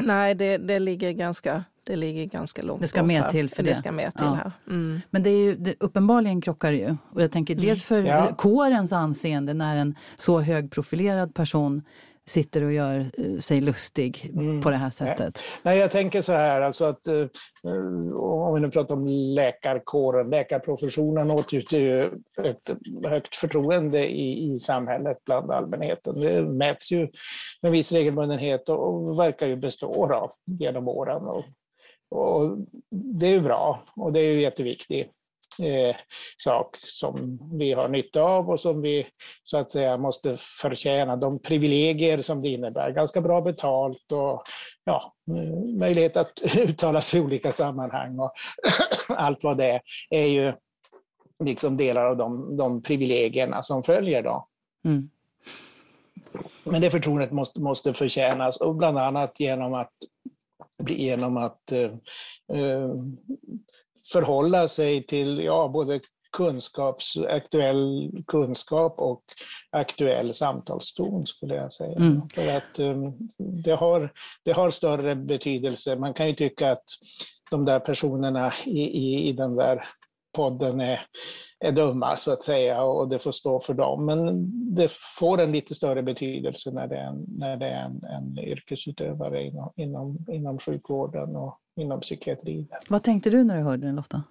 nej 0.00 0.34
det, 0.34 0.58
det 0.58 0.78
ligger 0.78 1.12
ganska 1.12 1.64
det 1.88 1.96
ligger 1.96 2.24
ganska 2.24 2.62
långt 2.62 2.82
Det 2.82 2.88
ska 2.88 3.02
med 3.02 3.22
här. 3.22 3.30
till 3.30 3.50
för 3.50 3.62
det. 3.62 3.70
det 3.70 3.74
ska 3.74 3.92
med 3.92 4.14
till 4.14 4.26
ja. 4.26 4.34
här. 4.34 4.52
Mm. 4.66 5.00
Men 5.10 5.22
det 5.22 5.30
är 5.30 5.38
ju, 5.38 5.54
det, 5.54 5.74
uppenbarligen 5.80 6.40
krockar 6.40 6.70
det 6.70 6.78
ju. 6.78 6.96
Och 7.14 7.22
jag 7.22 7.32
tänker 7.32 7.54
mm. 7.54 7.66
dels 7.66 7.84
för 7.84 8.02
ja. 8.02 8.34
kårens 8.38 8.92
anseende 8.92 9.54
när 9.54 9.76
en 9.76 9.94
så 10.16 10.40
högprofilerad 10.40 11.34
person 11.34 11.82
sitter 12.28 12.62
och 12.62 12.72
gör 12.72 12.98
eh, 12.98 13.38
sig 13.38 13.60
lustig 13.60 14.30
mm. 14.34 14.60
på 14.60 14.70
det 14.70 14.76
här 14.76 14.90
sättet? 14.90 15.42
Nej, 15.62 15.78
jag 15.78 15.90
tänker 15.90 16.22
så 16.22 16.32
här, 16.32 16.60
alltså 16.60 16.84
att 16.84 17.06
eh, 17.06 17.26
om 18.14 18.54
vi 18.54 18.60
nu 18.60 18.70
pratar 18.70 18.94
om 18.94 19.06
läkarkåren, 19.06 20.30
läkarprofessionen 20.30 21.30
åtnjuter 21.30 21.78
ju 21.78 22.00
ett 22.44 22.70
högt 23.06 23.34
förtroende 23.34 24.08
i, 24.08 24.52
i 24.52 24.58
samhället 24.58 25.24
bland 25.24 25.50
allmänheten. 25.50 26.14
Det 26.20 26.42
mäts 26.42 26.92
ju 26.92 27.08
med 27.62 27.72
viss 27.72 27.92
regelbundenhet 27.92 28.68
och, 28.68 28.88
och 28.88 29.18
verkar 29.18 29.46
ju 29.46 29.56
bestå 29.56 30.06
då, 30.06 30.30
genom 30.44 30.88
åren. 30.88 31.22
Och 31.22 31.42
och 32.10 32.58
det 32.90 33.26
är 33.26 33.40
bra 33.40 33.82
och 33.96 34.12
det 34.12 34.20
är 34.20 34.32
ju 34.32 34.40
jätteviktigt. 34.40 35.10
Eh, 35.62 35.96
sak 36.38 36.76
som 36.76 37.38
vi 37.58 37.72
har 37.72 37.88
nytta 37.88 38.22
av 38.22 38.50
och 38.50 38.60
som 38.60 38.82
vi 38.82 39.06
så 39.44 39.56
att 39.58 39.70
säga 39.70 39.96
måste 39.96 40.36
förtjäna. 40.36 41.16
De 41.16 41.38
privilegier 41.38 42.22
som 42.22 42.42
det 42.42 42.48
innebär, 42.48 42.90
ganska 42.90 43.20
bra 43.20 43.40
betalt 43.40 44.12
och 44.12 44.42
ja, 44.84 45.14
möjlighet 45.80 46.16
att 46.16 46.32
uttala 46.56 47.00
sig 47.00 47.20
i 47.20 47.22
olika 47.22 47.52
sammanhang 47.52 48.18
och 48.18 48.32
allt 49.08 49.44
vad 49.44 49.56
det 49.56 49.70
är, 49.70 49.80
är 50.10 50.26
ju 50.26 50.52
liksom 51.44 51.76
delar 51.76 52.04
av 52.04 52.16
de, 52.16 52.56
de 52.56 52.82
privilegierna 52.82 53.62
som 53.62 53.82
följer 53.82 54.22
då. 54.22 54.48
Mm. 54.84 55.10
Men 56.64 56.80
det 56.80 56.90
förtroendet 56.90 57.32
måste, 57.32 57.60
måste 57.60 57.94
förtjänas 57.94 58.56
och 58.56 58.74
bland 58.76 58.98
annat 58.98 59.40
genom 59.40 59.74
att 59.74 59.92
genom 60.86 61.36
att 61.36 61.72
eh, 61.72 61.92
eh, 62.58 62.94
förhålla 64.12 64.68
sig 64.68 65.02
till 65.02 65.38
ja, 65.38 65.68
både 65.68 66.00
kunskaps, 66.36 67.16
aktuell 67.16 68.10
kunskap 68.26 68.94
och 68.98 69.22
aktuell 69.70 70.34
samtalston 70.34 71.26
skulle 71.26 71.54
jag 71.54 71.72
säga. 71.72 71.96
Mm. 71.96 72.22
För 72.34 72.56
att 72.56 72.78
um, 72.78 73.28
det, 73.64 73.72
har, 73.72 74.12
det 74.44 74.52
har 74.52 74.70
större 74.70 75.16
betydelse. 75.16 75.96
Man 75.96 76.14
kan 76.14 76.26
ju 76.26 76.34
tycka 76.34 76.72
att 76.72 76.84
de 77.50 77.64
där 77.64 77.80
personerna 77.80 78.52
i, 78.66 78.80
i, 78.80 79.28
i 79.28 79.32
den 79.32 79.56
där 79.56 79.84
podden 80.38 80.80
är, 80.80 81.00
är 81.58 81.72
dumma 81.72 82.16
så 82.16 82.32
att 82.32 82.42
säga 82.42 82.82
och 82.82 83.08
det 83.08 83.18
får 83.18 83.32
stå 83.32 83.60
för 83.60 83.74
dem. 83.74 84.06
Men 84.06 84.18
det 84.74 84.92
får 85.18 85.40
en 85.40 85.52
lite 85.52 85.74
större 85.74 86.02
betydelse 86.02 86.70
när 86.70 86.88
det 86.88 86.96
är 86.96 87.06
en, 87.06 87.24
när 87.28 87.56
det 87.56 87.66
är 87.66 87.84
en, 87.84 88.04
en 88.04 88.38
yrkesutövare 88.38 89.42
inom, 89.42 89.72
inom, 89.76 90.26
inom 90.28 90.58
sjukvården 90.58 91.36
och 91.36 91.58
inom 91.76 92.00
psykiatrin. 92.00 92.68
Vad 92.88 93.02
tänkte 93.02 93.30
du 93.30 93.44
när 93.44 93.56
du 93.56 93.62
hörde 93.62 93.86
den 93.86 93.96
Lotta? 93.96 94.22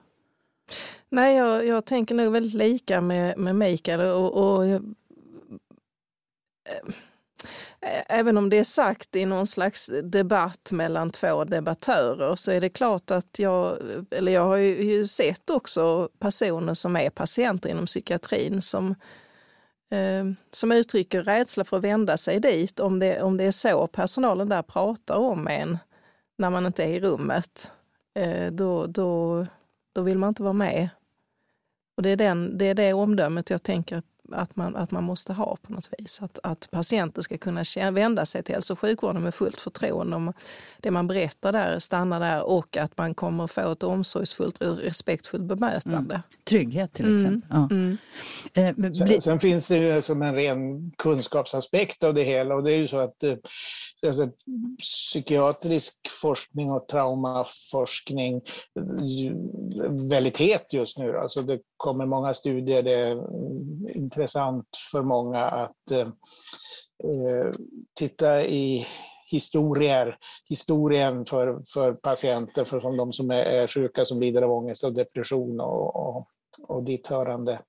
Nej, 1.09 1.35
jag, 1.35 1.67
jag 1.67 1.85
tänker 1.85 2.15
nog 2.15 2.31
väldigt 2.31 2.53
lika 2.53 3.01
med, 3.01 3.37
med 3.37 3.55
Mikael 3.55 4.01
och, 4.01 4.57
och 4.57 4.67
jag, 4.67 4.95
även 8.07 8.37
om 8.37 8.49
det 8.49 8.57
är 8.57 8.63
sagt 8.63 9.15
i 9.15 9.25
någon 9.25 9.47
slags 9.47 9.91
debatt 10.03 10.71
mellan 10.71 11.11
två 11.11 11.43
debattörer 11.43 12.35
så 12.35 12.51
är 12.51 12.61
det 12.61 12.69
klart 12.69 13.11
att 13.11 13.39
jag, 13.39 13.77
eller 14.11 14.31
jag 14.31 14.45
har 14.45 14.57
ju 14.57 15.07
sett 15.07 15.49
också 15.49 16.09
personer 16.19 16.73
som 16.73 16.95
är 16.95 17.09
patienter 17.09 17.69
inom 17.69 17.85
psykiatrin 17.85 18.61
som, 18.61 18.95
eh, 19.91 20.25
som 20.51 20.71
uttrycker 20.71 21.23
rädsla 21.23 21.63
för 21.63 21.77
att 21.77 21.83
vända 21.83 22.17
sig 22.17 22.39
dit 22.39 22.79
om 22.79 22.99
det, 22.99 23.21
om 23.21 23.37
det 23.37 23.43
är 23.43 23.51
så 23.51 23.87
personalen 23.87 24.49
där 24.49 24.61
pratar 24.61 25.15
om 25.15 25.47
en 25.47 25.77
när 26.37 26.49
man 26.49 26.65
inte 26.65 26.83
är 26.83 26.87
i 26.87 26.99
rummet. 26.99 27.71
Eh, 28.15 28.51
då, 28.51 28.85
då, 28.85 29.45
då 29.93 30.01
vill 30.01 30.17
man 30.17 30.29
inte 30.29 30.43
vara 30.43 30.53
med. 30.53 30.89
Och 31.97 32.03
det 32.03 32.09
är, 32.09 32.15
den, 32.15 32.57
det 32.57 32.65
är 32.65 32.75
det 32.75 32.93
omdömet 32.93 33.49
jag 33.49 33.63
tänker 33.63 34.01
att 34.31 34.55
man, 34.55 34.75
att 34.75 34.91
man 34.91 35.03
måste 35.03 35.33
ha 35.33 35.57
på 35.61 35.73
något 35.73 35.89
vis. 35.97 36.21
Att, 36.21 36.39
att 36.43 36.71
patienter 36.71 37.21
ska 37.21 37.37
kunna 37.37 37.63
vända 37.91 38.25
sig 38.25 38.43
till 38.43 38.55
hälso 38.55 38.73
och 38.73 38.79
sjukvården 38.79 39.21
med 39.21 39.35
fullt 39.35 39.61
förtroende 39.61 40.15
om 40.15 40.33
det 40.77 40.91
man 40.91 41.07
berättar 41.07 41.51
där 41.51 41.79
stannar 41.79 42.19
där 42.19 42.43
och 42.43 42.77
att 42.77 42.97
man 42.97 43.13
kommer 43.13 43.47
få 43.47 43.71
ett 43.71 43.83
omsorgsfullt 43.83 44.61
och 44.61 44.77
respektfullt 44.77 45.43
bemötande. 45.43 46.15
Mm. 46.15 46.21
Trygghet 46.49 46.93
till 46.93 47.05
mm. 47.05 47.17
exempel. 47.17 47.49
Ja. 47.49 47.67
Mm. 47.71 47.97
Eh, 48.53 48.91
sen, 48.91 49.21
sen, 49.21 49.39
finns 49.39 49.67
det 49.67 49.77
ju 49.77 50.01
som 50.01 50.21
en 50.21 50.35
ren 50.35 50.91
kunskapsaspekt 50.91 52.03
av 52.03 52.13
det 52.13 52.23
hela 52.23 52.55
och 52.55 52.63
det 52.63 52.73
är 52.73 52.77
ju 52.77 52.87
så 52.87 52.97
att 52.97 53.23
eh, 53.23 53.33
alltså, 54.07 54.29
psykiatrisk 54.79 55.93
forskning 56.21 56.71
och 56.71 56.87
traumaforskning 56.87 58.41
väldigt 60.09 60.37
het 60.37 60.73
just 60.73 60.97
nu. 60.97 61.17
Alltså 61.17 61.41
det 61.41 61.59
kommer 61.77 62.05
många 62.05 62.33
studier, 62.33 62.83
det 62.83 62.93
är 62.93 63.15
intressant 64.17 64.67
för 64.91 65.01
många 65.01 65.45
att 65.45 65.91
eh, 65.91 66.07
eh, 67.03 67.51
titta 67.99 68.45
i 68.45 68.87
historier, 69.31 70.17
historien 70.49 71.25
för, 71.25 71.61
för 71.73 71.93
patienter, 71.93 72.63
för 72.63 72.79
som 72.79 72.97
de 72.97 73.13
som 73.13 73.31
är, 73.31 73.41
är 73.41 73.67
sjuka, 73.67 74.05
som 74.05 74.19
lider 74.19 74.41
av 74.41 74.51
ångest 74.51 74.83
och 74.83 74.93
depression 74.93 75.59
och, 75.59 75.95
och, 75.95 76.27
och 76.67 76.83
dithörande 76.83 77.59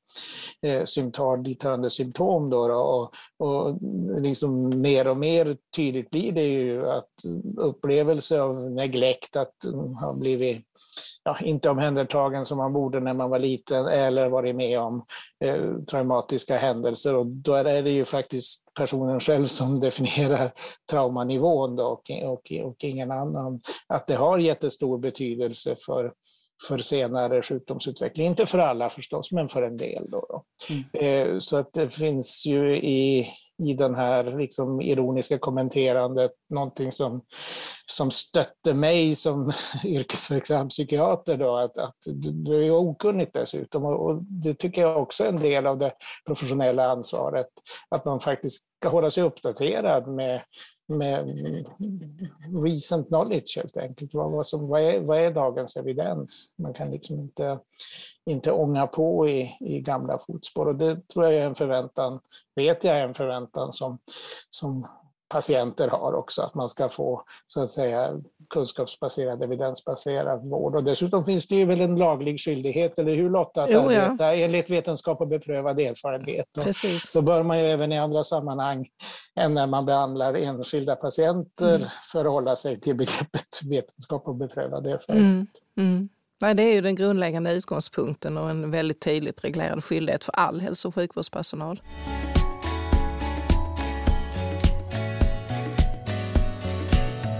eh, 0.62 0.84
symptom, 0.84 1.42
dithörande 1.42 1.90
symptom. 1.90 2.50
Då, 2.50 2.68
då 2.68 2.74
och, 2.74 3.14
och 3.48 3.78
liksom 4.20 4.80
mer 4.80 5.08
och 5.08 5.16
mer 5.16 5.56
tydligt 5.76 6.10
blir 6.10 6.32
det 6.32 6.46
ju 6.46 6.90
att 6.90 7.12
upplevelse 7.56 8.40
av 8.40 8.70
neglekt, 8.70 9.36
att 9.36 9.64
mm, 9.64 9.94
ha 9.94 10.12
blivit 10.12 10.64
ja, 11.28 11.46
inte 11.46 11.70
omhändertagen 11.70 12.46
som 12.46 12.58
man 12.58 12.72
borde 12.72 13.00
när 13.00 13.14
man 13.14 13.30
var 13.30 13.38
liten 13.38 13.86
eller 13.86 14.28
varit 14.28 14.56
med 14.56 14.80
om 14.80 15.04
eh, 15.44 15.74
traumatiska 15.90 16.56
händelser. 16.56 17.14
Och 17.14 17.26
då 17.26 17.54
är 17.54 17.82
det 17.82 17.90
ju 17.90 18.04
faktiskt 18.04 18.74
personen 18.74 19.20
själv 19.20 19.44
som 19.44 19.80
definierar 19.80 20.52
traumanivån 20.90 21.76
då, 21.76 21.84
och, 21.84 22.10
och, 22.24 22.52
och 22.64 22.84
ingen 22.84 23.10
annan. 23.10 23.60
Att 23.86 24.06
det 24.06 24.14
har 24.14 24.38
jättestor 24.38 24.98
betydelse 24.98 25.76
för 25.86 26.12
för 26.68 26.78
senare 26.78 27.42
sjukdomsutveckling. 27.42 28.26
Inte 28.26 28.46
för 28.46 28.58
alla 28.58 28.88
förstås, 28.88 29.32
men 29.32 29.48
för 29.48 29.62
en 29.62 29.76
del. 29.76 30.10
Då, 30.10 30.26
då. 30.28 30.44
Mm. 30.68 30.84
Eh, 30.92 31.38
så 31.38 31.56
att 31.56 31.72
det 31.72 31.90
finns 31.90 32.46
ju 32.46 32.76
i, 32.76 33.28
i 33.62 33.74
den 33.74 33.94
här 33.94 34.38
liksom 34.38 34.80
ironiska 34.80 35.38
kommenterandet 35.38 36.30
någonting 36.50 36.92
som, 36.92 37.22
som 37.90 38.10
stötte 38.10 38.74
mig 38.74 39.14
som 39.14 39.52
yrkesverksam 39.84 40.68
psykiater. 40.68 41.36
Då, 41.36 41.56
att, 41.56 41.78
att 41.78 41.96
det 42.46 42.54
är 42.54 42.70
okunnigt 42.70 43.34
dessutom 43.34 43.84
och 43.84 44.22
det 44.22 44.54
tycker 44.54 44.82
jag 44.82 45.02
också 45.02 45.24
är 45.24 45.28
en 45.28 45.36
del 45.40 45.66
av 45.66 45.78
det 45.78 45.92
professionella 46.26 46.90
ansvaret. 46.90 47.48
Att 47.88 48.04
man 48.04 48.20
faktiskt 48.20 48.62
ska 48.80 48.88
hålla 48.88 49.10
sig 49.10 49.22
uppdaterad 49.22 50.08
med 50.08 50.42
med 50.88 51.28
recent 52.64 53.08
knowledge 53.08 53.56
helt 53.56 53.76
enkelt. 53.76 54.14
Vad, 54.14 54.46
som, 54.46 54.68
vad, 54.68 54.80
är, 54.80 55.00
vad 55.00 55.18
är 55.18 55.32
dagens 55.32 55.76
evidens? 55.76 56.44
Man 56.58 56.74
kan 56.74 56.90
liksom 56.90 57.20
inte, 57.20 57.58
inte 58.26 58.52
ånga 58.52 58.86
på 58.86 59.28
i, 59.28 59.56
i 59.60 59.80
gamla 59.80 60.18
fotspår 60.18 60.66
och 60.66 60.76
det 60.76 61.08
tror 61.08 61.24
jag 61.24 61.34
är 61.34 61.46
en 61.46 61.54
förväntan, 61.54 62.20
vet 62.56 62.84
jag 62.84 62.98
är 62.98 63.04
en 63.04 63.14
förväntan 63.14 63.72
som, 63.72 63.98
som 64.50 64.88
patienter 65.28 65.88
har 65.88 66.12
också, 66.14 66.42
att 66.42 66.54
man 66.54 66.68
ska 66.68 66.88
få 66.88 67.22
så 67.46 67.62
att 67.62 67.70
säga 67.70 68.12
kunskapsbaserad, 68.50 69.42
evidensbaserad 69.42 70.48
vård. 70.48 70.76
Och 70.76 70.84
dessutom 70.84 71.24
finns 71.24 71.48
det 71.48 71.54
ju 71.54 71.64
väl 71.64 71.80
en 71.80 71.96
laglig 71.96 72.40
skyldighet, 72.40 72.98
eller 72.98 73.14
hur 73.14 73.30
Lotta, 73.30 73.62
att 73.62 73.70
jo, 73.70 73.80
arbeta 73.80 74.36
ja. 74.36 74.44
enligt 74.44 74.70
vetenskap 74.70 75.20
och 75.20 75.28
beprövad 75.28 75.80
erfarenhet. 75.80 76.46
Precis. 76.54 77.12
Då 77.12 77.22
bör 77.22 77.42
man 77.42 77.58
ju 77.58 77.64
även 77.64 77.92
i 77.92 77.98
andra 77.98 78.24
sammanhang 78.24 78.88
än 79.36 79.54
när 79.54 79.66
man 79.66 79.86
behandlar 79.86 80.34
enskilda 80.34 80.96
patienter 80.96 81.76
mm. 81.76 81.88
förhålla 82.12 82.56
sig 82.56 82.80
till 82.80 82.96
begreppet 82.96 83.62
vetenskap 83.70 84.28
och 84.28 84.34
beprövad 84.34 84.86
erfarenhet. 84.86 85.48
Mm. 85.76 85.88
Mm. 85.94 86.08
Nej, 86.40 86.54
det 86.54 86.62
är 86.62 86.74
ju 86.74 86.80
den 86.80 86.94
grundläggande 86.94 87.52
utgångspunkten 87.52 88.38
och 88.38 88.50
en 88.50 88.70
väldigt 88.70 89.00
tydligt 89.00 89.44
reglerad 89.44 89.84
skyldighet 89.84 90.24
för 90.24 90.32
all 90.32 90.60
hälso 90.60 90.88
och 90.88 90.94
sjukvårdspersonal. 90.94 91.80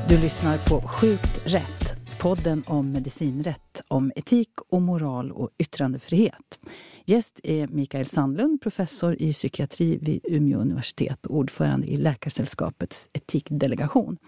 Du 0.08 0.20
lyssnar 0.20 0.58
på 0.58 0.88
Sjukt 0.88 1.40
rätt, 1.44 1.94
podden 2.20 2.64
om 2.66 2.92
medicinrätt, 2.92 3.82
om 3.88 4.12
etik 4.16 4.50
och 4.68 4.82
moral 4.82 5.32
och 5.32 5.50
yttrandefrihet. 5.58 6.58
Gäst 7.04 7.40
är 7.42 7.68
Mikael 7.68 8.06
Sandlund, 8.06 8.60
professor 8.60 9.16
i 9.22 9.32
psykiatri 9.32 9.98
vid 10.02 10.20
Umeå 10.24 10.58
universitet 10.58 11.26
och 11.26 11.36
ordförande 11.36 11.86
i 11.86 11.96
Läkarsällskapets 11.96 13.08
etikdelegation. 13.14 14.18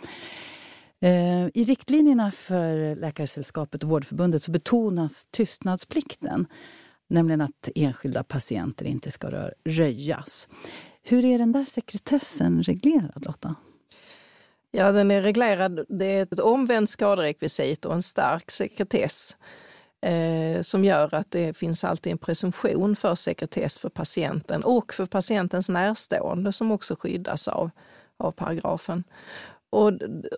Eh, 1.00 1.46
I 1.54 1.64
riktlinjerna 1.64 2.30
för 2.30 2.96
Läkarsällskapet 2.96 3.82
och 3.82 3.88
Vårdförbundet 3.88 4.42
så 4.42 4.50
betonas 4.50 5.26
tystnadsplikten, 5.30 6.46
nämligen 7.10 7.40
att 7.40 7.68
enskilda 7.74 8.24
patienter 8.24 8.84
inte 8.84 9.10
ska 9.10 9.50
röjas. 9.64 10.48
Hur 11.02 11.24
är 11.24 11.38
den 11.38 11.52
där 11.52 11.64
sekretessen 11.64 12.62
reglerad, 12.62 13.24
Lotta? 13.26 13.54
Ja, 14.70 14.92
den 14.92 15.10
är 15.10 15.22
reglerad. 15.22 15.84
Det 15.88 16.04
är 16.04 16.22
ett 16.22 16.40
omvänt 16.40 16.90
skaderekvisit 16.90 17.84
och 17.84 17.94
en 17.94 18.02
stark 18.02 18.50
sekretess 18.50 19.36
eh, 20.00 20.62
som 20.62 20.84
gör 20.84 21.14
att 21.14 21.30
det 21.30 21.56
finns 21.56 21.84
alltid 21.84 22.12
en 22.12 22.18
presumtion 22.18 22.96
för 22.96 23.14
sekretess 23.14 23.78
för 23.78 23.88
patienten 23.88 24.64
och 24.64 24.92
för 24.92 25.06
patientens 25.06 25.68
närstående 25.68 26.52
som 26.52 26.70
också 26.70 26.96
skyddas 26.98 27.48
av, 27.48 27.70
av 28.16 28.32
paragrafen. 28.32 29.04
Och, 29.70 29.92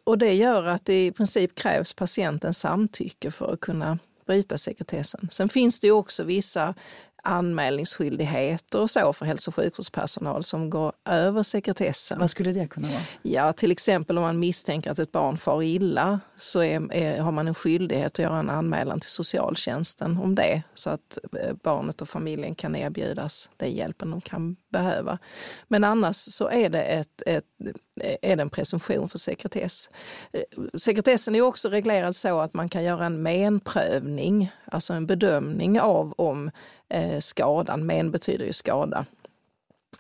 och 0.04 0.18
det 0.18 0.34
gör 0.34 0.66
att 0.66 0.84
det 0.84 1.06
i 1.06 1.12
princip 1.12 1.54
krävs 1.54 1.92
patientens 1.92 2.58
samtycke 2.58 3.30
för 3.30 3.52
att 3.52 3.60
kunna 3.60 3.98
bryta 4.26 4.58
sekretessen. 4.58 5.28
Sen 5.32 5.48
finns 5.48 5.80
det 5.80 5.86
ju 5.86 5.92
också 5.92 6.24
vissa 6.24 6.74
anmälningsskyldigheter 7.22 8.80
och 8.80 8.90
så 8.90 9.12
för 9.12 9.26
hälso 9.26 9.50
och 9.50 9.54
sjukvårdspersonal 9.54 10.44
som 10.44 10.70
går 10.70 10.92
över 11.04 11.42
sekretessen. 11.42 12.18
Vad 12.18 12.30
skulle 12.30 12.52
det 12.52 12.66
kunna 12.66 12.88
vara? 12.88 13.00
Ja, 13.22 13.52
till 13.52 13.72
exempel 13.72 14.18
om 14.18 14.22
man 14.22 14.38
misstänker 14.38 14.90
att 14.90 14.98
ett 14.98 15.12
barn 15.12 15.38
far 15.38 15.62
illa 15.62 16.20
så 16.36 16.62
är, 16.62 16.92
är, 16.92 17.20
har 17.20 17.32
man 17.32 17.48
en 17.48 17.54
skyldighet 17.54 18.12
att 18.12 18.18
göra 18.18 18.38
en 18.38 18.50
anmälan 18.50 19.00
till 19.00 19.10
socialtjänsten 19.10 20.18
om 20.22 20.34
det 20.34 20.62
så 20.74 20.90
att 20.90 21.18
eh, 21.40 21.54
barnet 21.62 22.02
och 22.02 22.08
familjen 22.08 22.54
kan 22.54 22.76
erbjudas 22.76 23.50
den 23.56 23.72
hjälpen 23.72 24.10
de 24.10 24.20
kan 24.20 24.56
behöva. 24.68 25.18
Men 25.68 25.84
annars 25.84 26.16
så 26.16 26.48
är 26.48 26.70
det, 26.70 26.82
ett, 26.82 27.22
ett, 27.26 27.44
är 28.22 28.36
det 28.36 28.42
en 28.42 28.50
presumtion 28.50 29.08
för 29.08 29.18
sekretess. 29.18 29.90
Eh, 30.32 30.42
sekretessen 30.74 31.34
är 31.34 31.40
också 31.40 31.68
reglerad 31.68 32.16
så 32.16 32.40
att 32.40 32.54
man 32.54 32.68
kan 32.68 32.84
göra 32.84 33.06
en 33.06 33.22
menprövning, 33.22 34.52
alltså 34.64 34.92
en 34.92 35.06
bedömning 35.06 35.80
av 35.80 36.12
om 36.12 36.50
eh, 36.92 37.18
skadan, 37.20 37.86
men 37.86 38.10
betyder 38.10 38.44
ju 38.44 38.52
skada. 38.52 39.06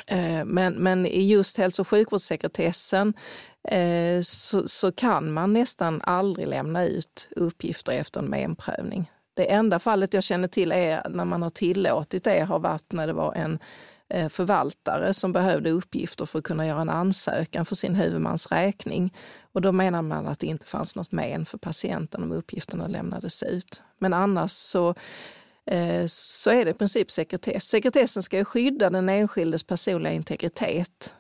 Eh, 0.06 0.44
men, 0.44 0.74
men 0.74 1.06
i 1.06 1.26
just 1.28 1.58
hälso 1.58 1.82
och 1.82 1.88
sjukvårdssekretessen 1.88 3.14
eh, 3.68 4.22
så, 4.22 4.68
så, 4.68 4.92
kan 4.92 5.32
man 5.32 5.52
nästan 5.52 6.00
aldrig 6.04 6.48
lämna 6.48 6.84
ut 6.84 7.28
uppgifter 7.36 7.92
efter 7.92 8.20
en 8.20 8.26
menprövning. 8.26 9.10
Det 9.34 9.52
enda 9.52 9.78
fallet 9.78 10.14
jag 10.14 10.24
känner 10.24 10.48
till 10.48 10.72
är 10.72 11.08
när 11.08 11.24
man 11.24 11.42
har 11.42 11.50
tillåtit 11.50 12.24
det 12.24 12.40
har 12.40 12.58
varit 12.58 12.92
när 12.92 13.06
det 13.06 13.12
var 13.12 13.34
en 13.34 13.58
eh, 14.08 14.28
förvaltare 14.28 15.14
som 15.14 15.32
behövde 15.32 15.70
uppgifter 15.70 16.26
för 16.26 16.38
att 16.38 16.44
kunna 16.44 16.66
göra 16.66 16.80
en 16.80 16.90
ansökan 16.90 17.64
för 17.64 17.74
sin 17.74 17.94
huvudmans 17.94 18.46
räkning. 18.46 19.14
Och 19.52 19.60
då 19.60 19.72
menar 19.72 20.02
man 20.02 20.28
att 20.28 20.38
det 20.38 20.46
inte 20.46 20.66
fanns 20.66 20.96
något 20.96 21.12
men 21.12 21.46
för 21.46 21.58
patienten 21.58 22.22
om 22.22 22.32
uppgifterna 22.32 22.86
lämnades 22.86 23.42
ut. 23.42 23.82
Men 23.98 24.14
annars 24.14 24.50
så 24.50 24.94
Eh, 25.66 26.06
så 26.06 26.50
är 26.50 26.64
det 26.64 26.70
i 26.70 26.74
princip 26.74 27.10
sekretess. 27.10 27.64
Sekretessen 27.64 28.22
ska 28.22 28.36
ju 28.36 28.44
skydda 28.44 28.90
den 28.90 29.08
enskildes 29.08 29.64
personliga 29.64 30.12
integritet. 30.12 31.14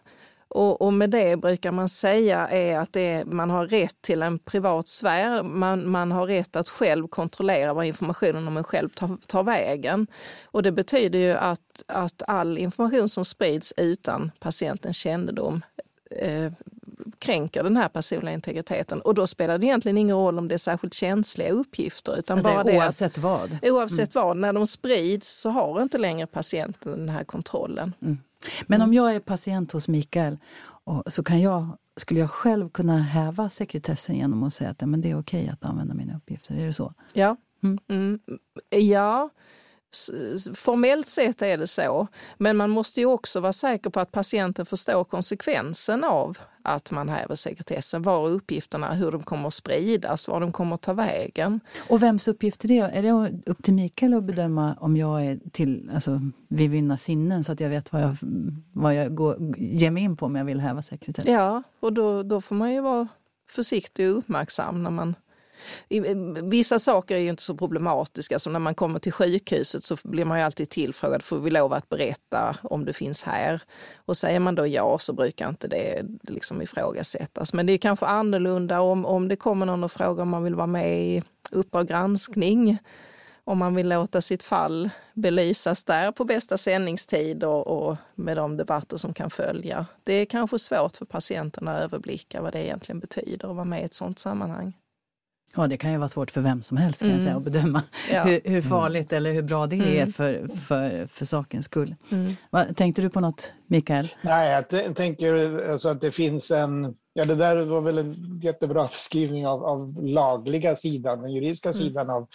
Och, 0.54 0.82
och 0.82 0.92
med 0.92 1.10
det 1.10 1.36
brukar 1.36 1.72
man 1.72 1.88
säga 1.88 2.48
är 2.48 2.78
att 2.78 2.96
är, 2.96 3.24
man 3.24 3.50
har 3.50 3.66
rätt 3.66 4.02
till 4.02 4.22
en 4.22 4.38
privat 4.38 4.88
sfär. 4.88 5.42
Man, 5.42 5.90
man 5.90 6.12
har 6.12 6.26
rätt 6.26 6.56
att 6.56 6.68
själv 6.68 7.08
kontrollera 7.08 7.74
vad 7.74 7.86
informationen 7.86 8.48
om 8.48 8.56
en 8.56 8.64
själv 8.64 8.88
tar, 8.88 9.16
tar 9.26 9.42
vägen. 9.42 10.06
Och 10.44 10.62
det 10.62 10.72
betyder 10.72 11.18
ju 11.18 11.32
att, 11.32 11.84
att 11.86 12.22
all 12.26 12.58
information 12.58 13.08
som 13.08 13.24
sprids 13.24 13.74
utan 13.76 14.30
patientens 14.40 14.96
kännedom 14.96 15.62
eh, 16.10 16.52
kränker 17.22 17.62
den 17.62 17.76
här 17.76 17.88
personliga 17.88 18.34
integriteten. 18.34 19.00
Och 19.00 19.14
då 19.14 19.26
spelar 19.26 19.58
det 19.58 19.66
egentligen 19.66 19.98
ingen 19.98 20.16
roll 20.16 20.38
om 20.38 20.48
det 20.48 20.54
är 20.54 20.58
särskilt 20.58 20.94
känsliga 20.94 21.50
uppgifter. 21.50 22.18
Utan 22.18 22.38
alltså, 22.38 22.52
bara 22.52 22.76
oavsett 22.76 23.14
det, 23.14 23.20
vad? 23.20 23.58
Oavsett 23.62 24.14
mm. 24.14 24.26
vad. 24.26 24.36
När 24.36 24.52
de 24.52 24.66
sprids 24.66 25.40
så 25.40 25.50
har 25.50 25.82
inte 25.82 25.98
längre 25.98 26.26
patienten 26.26 26.92
den 26.98 27.08
här 27.08 27.24
kontrollen. 27.24 27.92
Mm. 28.02 28.18
Men 28.66 28.82
om 28.82 28.94
jag 28.94 29.14
är 29.14 29.20
patient 29.20 29.72
hos 29.72 29.88
Mikael 29.88 30.38
så 31.06 31.24
kan 31.24 31.40
jag, 31.40 31.66
skulle 31.96 32.20
jag 32.20 32.30
själv 32.30 32.68
kunna 32.68 32.98
häva 32.98 33.50
sekretessen 33.50 34.16
genom 34.16 34.42
att 34.42 34.54
säga 34.54 34.70
att 34.70 34.80
men 34.80 35.00
det 35.00 35.10
är 35.10 35.18
okej 35.18 35.48
att 35.48 35.64
använda 35.64 35.94
mina 35.94 36.16
uppgifter? 36.16 36.54
Är 36.54 36.66
det 36.66 36.72
så? 36.72 36.94
Ja. 37.12 37.36
Mm. 37.62 37.78
mm. 37.88 38.20
Ja. 38.70 39.30
Formellt 40.54 41.08
sett 41.08 41.42
är 41.42 41.58
det 41.58 41.66
så, 41.66 42.06
men 42.38 42.56
man 42.56 42.70
måste 42.70 43.00
ju 43.00 43.06
också 43.06 43.40
vara 43.40 43.52
säker 43.52 43.90
på 43.90 44.00
att 44.00 44.12
patienten 44.12 44.66
förstår 44.66 45.04
konsekvensen 45.04 46.04
av 46.04 46.38
att 46.62 46.90
man 46.90 47.08
häver 47.08 47.34
sekretessen, 47.34 48.02
var 48.02 48.28
uppgifterna, 48.28 48.94
hur 48.94 49.12
de 49.12 49.22
kommer 49.22 49.48
att 49.48 49.54
spridas, 49.54 50.28
var 50.28 50.40
de 50.40 50.52
kommer 50.52 50.74
att 50.74 50.80
ta 50.80 50.92
vägen. 50.92 51.60
Och 51.88 52.02
vems 52.02 52.28
uppgift 52.28 52.64
är 52.64 52.68
det? 52.68 52.78
Är 52.78 53.02
det 53.02 53.40
upp 53.46 53.62
till 53.62 53.74
Mikael 53.74 54.14
att 54.14 54.24
bedöma 54.24 54.76
om 54.80 54.96
jag 54.96 55.26
är 55.26 55.38
till, 55.52 55.90
alltså, 55.94 56.20
vid 56.48 56.70
mina 56.70 56.96
sinnen 56.96 57.44
så 57.44 57.52
att 57.52 57.60
jag 57.60 57.68
vet 57.68 57.92
vad 57.92 58.02
jag, 58.02 58.16
vad 58.72 58.94
jag 58.94 59.14
går, 59.14 59.36
ger 59.56 59.90
mig 59.90 60.02
in 60.02 60.16
på 60.16 60.26
om 60.26 60.36
jag 60.36 60.44
vill 60.44 60.60
häva 60.60 60.82
sekretess? 60.82 61.24
Ja, 61.26 61.62
och 61.80 61.92
då, 61.92 62.22
då 62.22 62.40
får 62.40 62.54
man 62.54 62.72
ju 62.72 62.80
vara 62.80 63.08
försiktig 63.50 64.10
och 64.10 64.18
uppmärksam 64.18 64.82
när 64.82 64.90
man 64.90 65.14
Eh, 65.88 66.16
vissa 66.42 66.78
saker 66.78 67.16
är 67.16 67.20
ju 67.20 67.28
inte 67.28 67.42
så 67.42 67.56
problematiska, 67.56 68.38
som 68.38 68.52
när 68.52 68.60
man 68.60 68.74
kommer 68.74 68.98
till 68.98 69.12
sjukhuset 69.12 69.84
så 69.84 69.96
blir 70.02 70.24
man 70.24 70.38
ju 70.38 70.44
alltid 70.44 70.68
tillfrågad, 70.68 71.22
får 71.22 71.38
vi 71.38 71.50
lov 71.50 71.72
att 71.72 71.88
berätta 71.88 72.56
om 72.62 72.84
det 72.84 72.92
finns 72.92 73.22
här? 73.22 73.62
Och 73.94 74.16
säger 74.16 74.40
man 74.40 74.54
då 74.54 74.66
ja 74.66 74.98
så 74.98 75.12
brukar 75.12 75.48
inte 75.48 75.68
det 75.68 76.02
liksom 76.22 76.62
ifrågasättas. 76.62 77.52
Men 77.52 77.66
det 77.66 77.72
är 77.72 77.78
kanske 77.78 78.06
annorlunda 78.06 78.80
om, 78.80 79.06
om 79.06 79.28
det 79.28 79.36
kommer 79.36 79.66
någon 79.66 79.84
och 79.84 79.92
frågar 79.92 80.22
om 80.22 80.28
man 80.28 80.44
vill 80.44 80.54
vara 80.54 80.66
med 80.66 81.00
i 81.00 81.22
Uppdrag 81.50 81.88
granskning, 81.88 82.78
om 83.44 83.58
man 83.58 83.74
vill 83.74 83.88
låta 83.88 84.20
sitt 84.20 84.42
fall 84.42 84.90
belysas 85.14 85.84
där 85.84 86.12
på 86.12 86.24
bästa 86.24 86.58
sändningstid 86.58 87.44
och, 87.44 87.66
och, 87.66 87.96
med 88.14 88.36
de 88.36 88.56
debatter 88.56 88.96
som 88.96 89.14
kan 89.14 89.30
följa. 89.30 89.86
Det 90.04 90.12
är 90.12 90.24
kanske 90.24 90.58
svårt 90.58 90.96
för 90.96 91.04
patienterna 91.04 91.76
att 91.76 91.84
överblicka 91.84 92.42
vad 92.42 92.52
det 92.52 92.64
egentligen 92.64 93.00
betyder 93.00 93.48
att 93.48 93.56
vara 93.56 93.64
med 93.64 93.82
i 93.82 93.84
ett 93.84 93.94
sådant 93.94 94.18
sammanhang. 94.18 94.72
Ja, 95.56 95.66
det 95.66 95.76
kan 95.76 95.92
ju 95.92 95.98
vara 95.98 96.08
svårt 96.08 96.30
för 96.30 96.40
vem 96.40 96.62
som 96.62 96.76
helst 96.76 97.00
kan 97.00 97.08
mm. 97.08 97.16
jag 97.16 97.22
säga, 97.24 97.36
att 97.36 97.42
bedöma 97.42 97.82
ja. 98.12 98.22
hur, 98.22 98.40
hur, 98.44 98.62
farligt 98.62 99.12
mm. 99.12 99.16
eller 99.16 99.32
hur 99.32 99.42
bra 99.42 99.66
det 99.66 99.76
mm. 99.76 99.88
är 99.88 100.12
för, 100.12 100.48
för, 100.66 101.06
för 101.06 101.24
sakens 101.24 101.64
skull. 101.64 101.94
Mm. 102.10 102.32
Vad, 102.50 102.76
tänkte 102.76 103.02
du 103.02 103.10
på 103.10 103.20
något, 103.20 103.52
Mikael? 103.72 104.08
Nej, 104.22 104.64
jag 104.70 104.96
tänker 104.96 105.58
alltså 105.70 105.88
att 105.88 106.00
det 106.00 106.10
finns 106.10 106.50
en... 106.50 106.94
Ja, 107.12 107.24
det 107.24 107.34
där 107.34 107.64
var 107.64 107.80
väl 107.80 107.98
en 107.98 108.40
jättebra 108.42 108.88
beskrivning 108.92 109.46
av, 109.46 109.64
av 109.64 110.04
lagliga 110.04 110.76
sidan, 110.76 111.22
den 111.22 111.32
juridiska 111.32 111.68
mm. 111.68 111.78
sidan 111.78 112.10
av, 112.10 112.26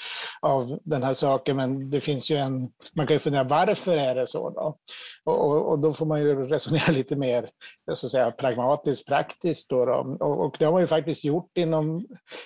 av 0.41 0.79
den 0.83 1.03
här 1.03 1.13
saken. 1.13 1.55
Men 1.55 1.89
det 1.89 1.99
finns 1.99 2.31
ju 2.31 2.35
en... 2.35 2.59
Man 2.95 3.07
kan 3.07 3.15
ju 3.15 3.19
fundera, 3.19 3.43
varför 3.43 3.97
är 3.97 4.15
det 4.15 4.27
så? 4.27 4.49
Då? 4.49 4.77
Och, 5.23 5.45
och, 5.45 5.71
och 5.71 5.79
då 5.79 5.93
får 5.93 6.05
man 6.05 6.19
ju 6.19 6.47
resonera 6.47 6.91
lite 6.91 7.15
mer 7.15 7.49
så 7.93 8.07
att 8.07 8.11
säga, 8.11 8.31
pragmatiskt, 8.31 9.07
praktiskt. 9.07 9.69
Då, 9.69 9.85
då. 9.85 10.17
Och, 10.19 10.45
och 10.45 10.55
det 10.59 10.65
har 10.65 10.71
man 10.71 10.81
ju 10.81 10.87
faktiskt 10.87 11.23
gjort 11.23 11.57
inom, 11.57 12.05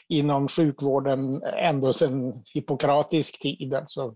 inom 0.09 0.47
sjukvården 0.47 1.43
ändå 1.43 1.93
sedan 1.93 2.33
hippokratisk 2.53 3.41
tid, 3.41 3.73
alltså 3.73 4.15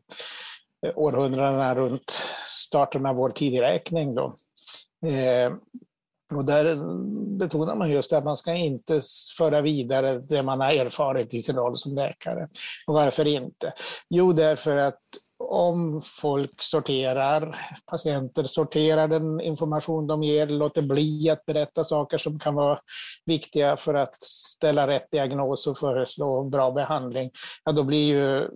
eh, 0.86 0.92
århundradena 0.96 1.76
runt 1.76 2.12
starten 2.48 3.06
av 3.06 3.16
vår 3.16 3.30
tideräkning. 3.30 4.16
Då. 4.16 4.36
Eh, 5.06 5.54
och 6.34 6.46
där 6.46 6.76
betonar 7.38 7.76
man 7.76 7.92
just 7.92 8.14
att 8.14 8.24
man 8.24 8.38
ska 8.38 8.54
inte 8.54 9.02
föra 9.38 9.62
vidare 9.62 10.20
det 10.30 10.44
man 10.44 10.62
har 10.62 10.74
erfarit 10.74 11.34
i 11.34 11.42
sin 11.42 11.56
roll 11.56 11.78
som 11.78 11.96
läkare. 11.96 12.48
Och 12.88 12.94
varför 12.94 13.28
inte? 13.28 13.74
Jo, 14.10 14.34
därför 14.34 14.78
att 14.78 15.00
om 15.44 16.02
folk 16.22 16.62
sorterar, 16.62 17.56
patienter 17.86 18.44
sorterar 18.44 19.08
den 19.08 19.42
information 19.42 20.08
de 20.08 20.24
ger, 20.24 20.48
låter 20.48 20.82
bli 20.82 21.30
att 21.30 21.46
berätta 21.46 21.84
saker 21.84 22.18
som 22.18 22.40
kan 22.40 22.56
vara 22.56 22.80
viktiga 23.26 23.78
för 23.78 23.94
att 23.94 24.24
ställa 24.24 24.88
rätt 24.88 25.12
diagnos 25.12 25.68
och 25.68 25.78
föreslå 25.78 26.44
bra 26.44 26.72
behandling, 26.72 27.32
ja 27.66 27.72
då 27.72 27.84
blir 27.84 28.08
ju 28.08 28.50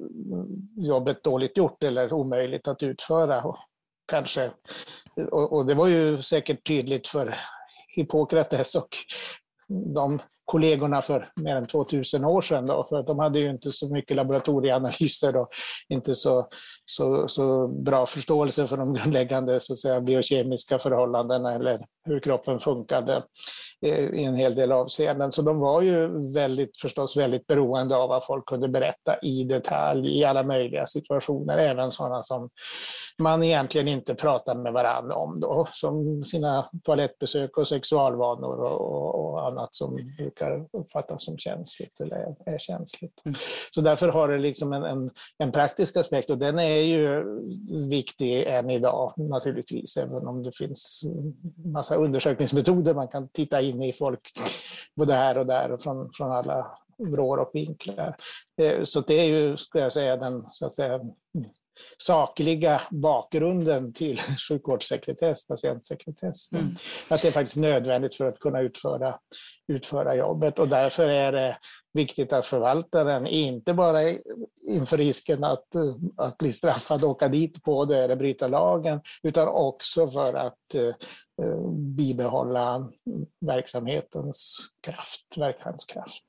jobbet 0.87 1.23
dåligt 1.23 1.57
gjort 1.57 1.83
eller 1.83 2.13
omöjligt 2.13 2.67
att 2.67 2.83
utföra. 2.83 3.43
Kanske. 4.09 4.51
Och, 5.31 5.53
och 5.53 5.65
det 5.65 5.73
var 5.73 5.87
ju 5.87 6.21
säkert 6.21 6.67
tydligt 6.67 7.07
för 7.07 7.35
Hippokrates 7.95 8.75
och 8.75 8.87
de 9.69 10.19
kollegorna 10.45 11.01
för 11.01 11.31
mer 11.35 11.55
än 11.55 11.67
2000 11.67 12.25
år 12.25 12.41
sedan. 12.41 12.65
Då, 12.65 12.85
för 12.89 13.03
de 13.03 13.19
hade 13.19 13.39
ju 13.39 13.49
inte 13.49 13.71
så 13.71 13.93
mycket 13.93 14.17
laboratorieanalyser 14.17 15.37
och 15.37 15.49
inte 15.89 16.15
så, 16.15 16.47
så, 16.85 17.27
så 17.27 17.67
bra 17.67 18.05
förståelse 18.05 18.67
för 18.67 18.77
de 18.77 18.93
grundläggande 18.93 19.59
så 19.59 19.73
att 19.73 19.79
säga, 19.79 20.01
biokemiska 20.01 20.79
förhållandena 20.79 21.53
eller 21.53 21.85
hur 22.05 22.19
kroppen 22.19 22.59
funkade 22.59 23.15
eh, 23.15 23.23
i 23.81 24.23
en 24.23 24.35
hel 24.35 24.55
del 24.55 24.71
avseenden. 24.71 25.31
Så 25.31 25.41
de 25.41 25.59
var 25.59 25.81
ju 25.81 26.31
väldigt, 26.33 26.77
förstås 26.77 27.17
väldigt 27.17 27.47
beroende 27.47 27.95
av 27.95 28.09
vad 28.09 28.25
folk 28.25 28.45
kunde 28.45 28.67
berätta 28.67 29.19
i 29.21 29.43
detalj 29.43 30.19
i 30.19 30.23
alla 30.23 30.43
möjliga 30.43 30.85
situationer, 30.85 31.57
även 31.57 31.91
sådana 31.91 32.21
som 32.21 32.49
man 33.19 33.43
egentligen 33.43 33.87
inte 33.87 34.15
pratar 34.15 34.55
med 34.55 34.73
varandra 34.73 35.15
om, 35.15 35.39
då, 35.39 35.67
som 35.71 36.25
sina 36.25 36.69
toalettbesök 36.83 37.57
och 37.57 37.67
sexualvanor 37.67 38.59
och, 38.59 39.15
och 39.15 39.47
annat 39.47 39.75
som 39.75 39.95
brukar 40.19 40.65
uppfattas 40.73 41.25
som 41.25 41.37
känsligt 41.37 41.99
eller 42.01 42.35
är 42.45 42.57
känsligt. 42.57 43.21
Mm. 43.25 43.35
Så 43.71 43.81
därför 43.81 44.07
har 44.07 44.27
det 44.27 44.37
liksom 44.37 44.73
en, 44.73 44.83
en, 44.83 45.09
en, 45.37 45.51
praktisk 45.51 45.97
aspekt 45.97 46.29
och 46.29 46.37
den 46.37 46.59
är 46.59 46.81
ju 46.81 47.23
viktig 47.89 48.43
än 48.43 48.69
idag 48.69 49.13
naturligtvis, 49.17 49.97
även 49.97 50.27
om 50.27 50.43
det 50.43 50.57
finns 50.57 51.03
massa 51.65 51.95
undersökningsmetoder 51.95 52.93
man 52.93 53.07
kan 53.07 53.27
titta 53.27 53.61
in 53.61 53.68
i 53.69 53.93
folk 53.93 54.31
både 54.95 55.13
här 55.13 55.37
och 55.37 55.45
där 55.45 55.71
och 55.71 55.81
från, 55.81 56.09
från 56.13 56.31
alla 56.31 56.77
vrår 56.97 57.37
och 57.37 57.51
vinklar. 57.53 58.15
Eh, 58.61 58.83
så 58.83 59.01
det 59.01 59.13
är 59.13 59.25
ju, 59.25 59.57
skulle 59.57 59.83
jag 59.83 59.91
säga, 59.91 60.17
den 60.17 60.45
så 60.47 60.65
att 60.65 60.73
säga, 60.73 60.99
sakliga 61.97 62.81
bakgrunden 62.91 63.93
till 63.93 64.19
sjukvårdssekretess, 64.49 65.47
patientsekretess. 65.47 66.51
Mm. 66.51 66.75
Att 67.07 67.21
det 67.21 67.27
är 67.27 67.31
faktiskt 67.31 67.57
nödvändigt 67.57 68.15
för 68.15 68.25
att 68.25 68.39
kunna 68.39 68.61
utföra, 68.61 69.19
utföra 69.67 70.15
jobbet 70.15 70.59
och 70.59 70.67
därför 70.67 71.09
är 71.09 71.31
det 71.31 71.57
viktigt 71.93 72.33
att 72.33 72.45
förvaltaren 72.45 73.27
inte 73.27 73.73
bara 73.73 74.01
inför 74.69 74.97
risken 74.97 75.43
att, 75.43 75.67
att 76.17 76.37
bli 76.37 76.51
straffad 76.51 77.03
och 77.03 77.09
åka 77.09 77.27
dit 77.27 77.63
på 77.63 77.85
det 77.85 78.03
eller 78.03 78.15
bryta 78.15 78.47
lagen, 78.47 79.01
utan 79.23 79.47
också 79.47 80.07
för 80.07 80.37
att 80.37 80.75
eh, 80.75 81.71
bibehålla 81.71 82.89
verksamhetens 83.45 84.57
kraft, 84.81 85.37
verkanskraft. 85.37 86.23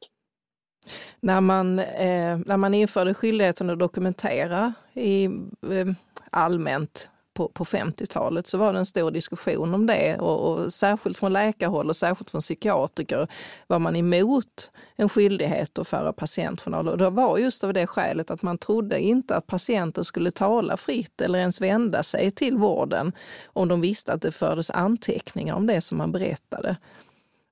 När 1.20 1.40
man, 1.40 1.78
eh, 1.78 2.38
när 2.46 2.56
man 2.56 2.74
införde 2.74 3.14
skyldigheten 3.14 3.70
att 3.70 3.78
dokumentera 3.78 4.72
i, 4.94 5.24
eh, 5.24 5.86
allmänt 6.30 7.10
på, 7.34 7.48
på 7.48 7.64
50-talet 7.64 8.46
så 8.46 8.58
var 8.58 8.72
det 8.72 8.78
en 8.78 8.86
stor 8.86 9.10
diskussion 9.10 9.74
om 9.74 9.86
det 9.86 10.16
och, 10.18 10.52
och, 10.52 10.72
särskilt 10.72 11.18
från 11.18 11.32
läkarhåll 11.32 11.88
och 11.88 11.96
särskilt 11.96 12.30
från 12.30 12.40
psykiatriker 12.40 13.28
var 13.66 13.78
man 13.78 13.96
emot 13.96 14.70
en 14.96 15.08
skyldighet 15.08 15.78
att 15.78 15.88
föra 15.88 16.12
patientjournaler. 16.12 16.92
Och 16.92 16.98
det 16.98 17.10
var 17.10 17.38
just 17.38 17.64
av 17.64 17.72
det 17.72 17.86
skälet 17.86 18.30
att 18.30 18.42
man 18.42 18.58
trodde 18.58 19.00
inte 19.00 19.36
att 19.36 19.46
patienter 19.46 20.02
skulle 20.02 20.30
tala 20.30 20.76
fritt 20.76 21.20
eller 21.20 21.38
ens 21.38 21.60
vända 21.60 22.02
sig 22.02 22.30
till 22.30 22.56
vården 22.56 23.12
om 23.46 23.68
de 23.68 23.80
visste 23.80 24.12
att 24.12 24.22
det 24.22 24.32
fördes 24.32 24.70
anteckningar 24.70 25.54
om 25.54 25.66
det 25.66 25.80
som 25.80 25.98
man 25.98 26.12
berättade. 26.12 26.76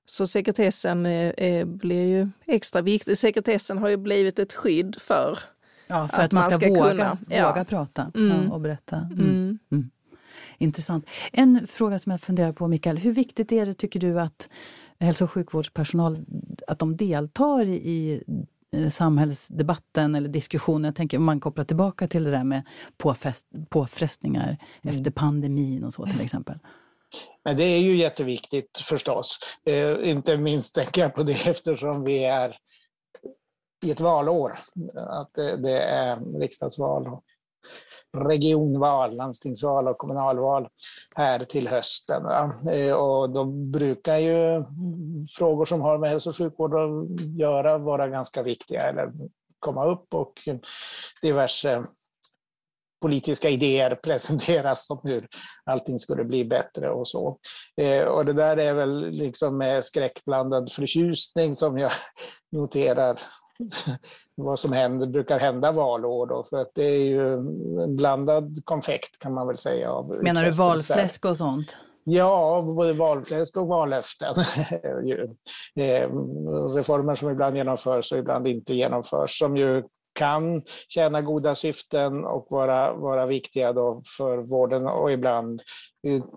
Så 0.09 0.27
sekretessen 0.27 1.05
eh, 1.05 1.29
eh, 1.29 1.65
blir 1.65 2.07
ju 2.07 2.29
extra 2.45 2.81
viktig. 2.81 3.17
Sekretessen 3.17 3.77
har 3.77 3.89
ju 3.89 3.97
blivit 3.97 4.39
ett 4.39 4.53
skydd 4.53 4.95
för, 4.99 5.39
ja, 5.87 6.07
för 6.07 6.17
att, 6.17 6.23
att 6.23 6.31
man 6.31 6.43
ska, 6.43 6.55
ska 6.55 6.69
våga, 6.69 6.89
kunna, 6.89 7.17
ja. 7.29 7.49
våga 7.49 7.65
prata 7.65 8.11
mm. 8.15 8.51
och 8.51 8.61
berätta. 8.61 8.95
Mm. 8.95 9.19
Mm. 9.19 9.59
mm. 9.71 9.89
Intressant. 10.57 11.09
En 11.31 11.67
fråga 11.67 11.99
som 11.99 12.11
jag 12.11 12.21
funderar 12.21 12.51
på, 12.51 12.67
Mikael. 12.67 12.97
Hur 12.97 13.11
viktigt 13.11 13.51
är 13.51 13.65
det, 13.65 13.73
tycker 13.73 13.99
du, 13.99 14.19
att 14.19 14.49
hälso 14.99 15.23
och 15.23 15.31
sjukvårdspersonal 15.31 16.25
att 16.67 16.79
de 16.79 16.97
deltar 16.97 17.65
i 17.65 18.23
eh, 18.75 18.89
samhällsdebatten 18.89 20.15
eller 20.15 20.29
diskussionen. 20.29 20.83
Jag 20.83 20.95
tänker 20.95 21.17
om 21.17 21.23
man 21.23 21.39
kopplar 21.39 21.65
tillbaka 21.65 22.07
till 22.07 22.23
det 22.23 22.31
där 22.31 22.43
med 22.43 22.63
påfrest, 22.97 23.47
påfrestningar 23.69 24.57
mm. 24.81 24.95
efter 24.95 25.11
pandemin 25.11 25.83
och 25.83 25.93
så 25.93 26.05
till 26.05 26.21
exempel. 26.21 26.59
Men 27.45 27.57
det 27.57 27.63
är 27.63 27.79
ju 27.79 27.95
jätteviktigt 27.95 28.77
förstås. 28.77 29.39
Eh, 29.65 30.09
inte 30.09 30.37
minst 30.37 30.75
tänker 30.75 31.01
jag 31.01 31.15
på 31.15 31.23
det 31.23 31.31
eftersom 31.47 32.03
vi 32.03 32.23
är 32.23 32.57
i 33.85 33.91
ett 33.91 33.99
valår. 33.99 34.59
Att 34.95 35.33
det, 35.33 35.57
det 35.57 35.81
är 35.81 36.39
riksdagsval, 36.39 37.07
och 37.07 37.23
regionval, 38.13 39.15
landstingsval 39.15 39.87
och 39.87 39.97
kommunalval 39.97 40.67
här 41.15 41.43
till 41.43 41.67
hösten. 41.67 42.25
Eh, 42.71 42.93
och 42.93 43.29
då 43.29 43.45
brukar 43.45 44.17
ju 44.17 44.65
frågor 45.37 45.65
som 45.65 45.81
har 45.81 45.97
med 45.97 46.09
hälso 46.09 46.29
och 46.29 46.37
sjukvård 46.37 46.73
att 46.73 47.21
göra 47.39 47.77
vara 47.77 48.07
ganska 48.07 48.43
viktiga 48.43 48.81
eller 48.81 49.11
komma 49.59 49.85
upp 49.85 50.13
och 50.13 50.33
diverse 51.21 51.83
politiska 53.01 53.49
idéer 53.49 53.95
presenteras 54.03 54.89
om 54.89 54.99
hur 55.03 55.27
allting 55.65 55.99
skulle 55.99 56.23
bli 56.23 56.45
bättre 56.45 56.89
och 56.89 57.07
så. 57.07 57.37
Eh, 57.81 58.03
och 58.03 58.25
det 58.25 58.33
där 58.33 58.57
är 58.57 58.73
väl 58.73 59.09
liksom 59.11 59.57
med 59.57 59.85
skräckblandad 59.85 60.71
förtjusning 60.71 61.55
som 61.55 61.77
jag 61.77 61.91
noterar 62.51 63.19
vad 64.35 64.59
som 64.59 64.73
händer, 64.73 65.07
brukar 65.07 65.39
hända 65.39 65.71
valår. 65.71 66.27
Då, 66.27 66.43
för 66.43 66.57
att 66.57 66.71
det 66.75 66.85
är 66.85 67.03
ju 67.03 67.33
en 67.83 67.95
blandad 67.95 68.59
konfekt 68.63 69.19
kan 69.19 69.33
man 69.33 69.47
väl 69.47 69.57
säga. 69.57 69.91
Av 69.91 70.23
Menar 70.23 70.43
du 70.43 70.51
valfläsk 70.51 71.25
och 71.25 71.37
sånt? 71.37 71.77
Ja, 72.05 72.63
både 72.75 72.93
valfläsk 72.93 73.57
och 73.57 73.67
vallöften. 73.67 74.35
Eh, 75.75 76.09
reformer 76.75 77.15
som 77.15 77.29
ibland 77.29 77.55
genomförs 77.55 78.11
och 78.11 78.17
ibland 78.17 78.47
inte 78.47 78.73
genomförs, 78.73 79.39
som 79.39 79.57
ju 79.57 79.83
kan 80.19 80.61
tjäna 80.87 81.21
goda 81.21 81.55
syften 81.55 82.25
och 82.25 82.47
vara, 82.49 82.93
vara 82.93 83.25
viktiga 83.25 83.73
då 83.73 84.01
för 84.17 84.37
vården 84.37 84.87
och 84.87 85.11
ibland 85.11 85.61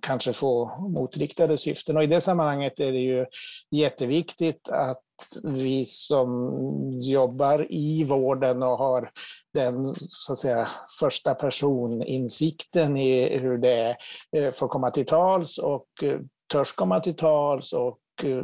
kanske 0.02 0.32
få 0.32 0.76
motriktade 0.88 1.58
syften. 1.58 1.96
Och 1.96 2.04
I 2.04 2.06
det 2.06 2.20
sammanhanget 2.20 2.80
är 2.80 2.92
det 2.92 2.98
ju 2.98 3.26
jätteviktigt 3.70 4.68
att 4.68 5.02
vi 5.44 5.84
som 5.84 6.52
jobbar 7.00 7.66
i 7.72 8.04
vården 8.04 8.62
och 8.62 8.78
har 8.78 9.10
den 9.54 9.94
så 9.96 10.32
att 10.32 10.38
säga, 10.38 10.68
första 11.00 11.34
personinsikten 11.34 12.96
i 12.96 13.38
hur 13.38 13.58
det 13.58 13.96
är 14.32 14.50
får 14.52 14.68
komma 14.68 14.90
till 14.90 15.06
tals 15.06 15.58
och 15.58 15.86
eh, 16.02 16.18
törs 16.52 16.72
komma 16.72 17.00
till 17.00 17.16
tals 17.16 17.72
och 17.72 17.98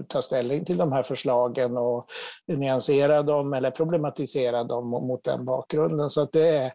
ta 0.09 0.23
ställning 0.23 0.64
till 0.64 0.77
de 0.77 0.93
här 0.93 1.03
förslagen 1.03 1.77
och 1.77 2.05
nyansera 2.47 3.23
dem 3.23 3.53
eller 3.53 3.71
problematisera 3.71 4.64
dem 4.64 4.88
mot 4.91 5.25
den 5.25 5.45
bakgrunden. 5.45 6.11
Så 6.11 6.23
att 6.23 6.33
det, 6.33 6.49
är, 6.49 6.73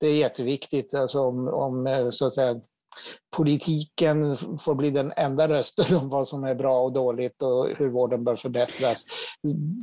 det 0.00 0.06
är 0.06 0.14
jätteviktigt 0.14 0.94
alltså 0.94 1.20
om, 1.20 1.48
om 1.48 1.86
eh, 1.86 2.10
så 2.10 2.26
att 2.26 2.34
säga, 2.34 2.60
politiken 3.36 4.36
får 4.36 4.74
bli 4.74 4.90
den 4.90 5.12
enda 5.16 5.48
rösten 5.48 5.96
om 5.96 6.08
vad 6.08 6.28
som 6.28 6.44
är 6.44 6.54
bra 6.54 6.82
och 6.82 6.92
dåligt 6.92 7.42
och 7.42 7.68
hur 7.76 7.88
vården 7.88 8.24
bör 8.24 8.36
förbättras, 8.36 9.04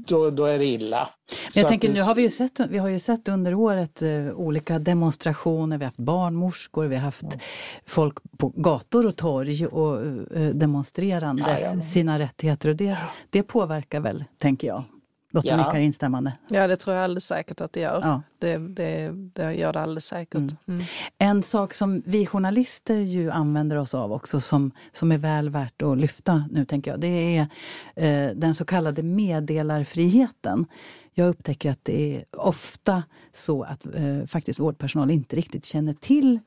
då, 0.08 0.30
då 0.30 0.45
är 0.45 0.60
det 0.60 0.65
illa. 0.65 1.10
Men 1.54 1.62
jag 1.62 1.69
tänker, 1.69 1.89
att, 1.89 1.95
nu 1.95 2.02
har 2.02 2.15
vi, 2.15 2.21
ju 2.21 2.30
sett, 2.30 2.60
vi 2.69 2.78
har 2.78 2.89
ju 2.89 2.99
sett 2.99 3.28
under 3.28 3.54
året 3.54 4.04
uh, 4.04 4.32
olika 4.32 4.80
demonstrationer, 4.80 5.78
vi 5.78 5.84
har 5.84 5.88
haft 5.88 5.97
barnmorskor, 5.97 6.86
vi 6.86 6.95
har 6.95 7.04
haft 7.04 7.23
ja. 7.23 7.39
folk 7.86 8.17
på 8.38 8.49
gator 8.49 9.08
och 9.08 9.15
torg 9.15 9.67
och 9.67 10.06
uh, 10.06 10.49
demonstrerandes 10.54 11.45
ja, 11.47 11.71
ja. 11.76 11.82
sina 11.82 12.19
rättigheter 12.19 12.69
och 12.69 12.76
det, 12.76 12.97
det 13.30 13.43
påverkar 13.43 13.99
väl, 13.99 14.23
tänker 14.38 14.67
jag. 14.67 14.84
Lotta 15.34 15.48
ja. 15.48 15.58
nickar 15.58 15.80
instämmande. 15.80 16.34
Ja, 16.50 16.67
det 16.67 16.76
tror 16.76 16.96
jag 16.96 17.04
alldeles 17.04 17.26
säkert 17.26 17.62
att 17.62 17.74
det 17.74 17.80
gör. 17.80 18.02
Ja. 18.04 18.22
Det, 18.39 18.58
det, 18.58 19.12
det 19.34 19.54
gör 19.54 19.74
det 19.74 19.82
alldeles 19.82 20.06
säkert. 20.06 20.36
Mm. 20.36 20.58
Mm. 20.67 20.82
En 21.17 21.43
sak 21.43 21.74
som 21.74 22.04
vi 22.06 22.26
journalister 22.26 22.96
ju 22.96 23.32
använder 23.32 23.76
oss 23.76 23.93
av 23.93 24.12
också 24.12 24.41
som, 24.41 24.72
som 24.91 25.12
är 25.12 25.17
väl 25.17 25.50
värt 25.50 25.82
att 25.82 25.98
lyfta 25.98 26.46
nu, 26.52 26.65
tänker 26.65 26.91
jag, 26.91 27.00
det 27.00 27.08
är 27.38 27.48
eh, 27.96 28.36
den 28.36 28.56
så 28.56 28.65
kallade 28.65 29.04
meddelarfriheten. 29.04 30.65
Jag 31.13 31.28
upptäcker 31.30 31.72
att 31.72 31.86
det 31.86 32.17
är 32.17 32.26
ofta 32.32 33.04
så 33.32 33.63
att 33.63 33.86
eh, 33.86 34.26
faktiskt 34.28 34.60
vårdpersonal 34.60 35.12
inte 35.12 35.36
riktigt 35.36 35.65
känner 35.65 35.93
till 35.93 36.39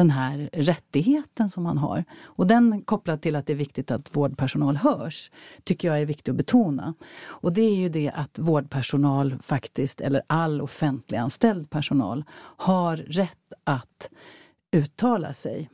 den 0.00 0.10
här 0.10 0.50
rättigheten 0.52 1.50
som 1.50 1.62
man 1.62 1.78
har. 1.78 2.04
Och 2.24 2.46
den 2.46 2.82
kopplad 2.82 3.22
till 3.22 3.36
att 3.36 3.46
det 3.46 3.52
är 3.52 3.56
viktigt 3.56 3.90
att 3.90 4.16
vårdpersonal 4.16 4.76
hörs, 4.76 5.30
tycker 5.64 5.88
jag 5.88 6.00
är 6.00 6.06
viktigt 6.06 6.28
att 6.28 6.36
betona. 6.36 6.94
Och 7.22 7.52
det 7.52 7.62
är 7.62 7.74
ju 7.74 7.88
det 7.88 8.10
att 8.14 8.38
vårdpersonal 8.38 9.38
faktiskt, 9.42 10.00
eller 10.00 10.22
all 10.26 10.60
offentliganställd 10.60 11.70
personal, 11.70 12.24
har 12.56 12.96
rätt 12.96 13.52
att 13.64 14.10
uttala 14.72 15.34
sig 15.34 15.70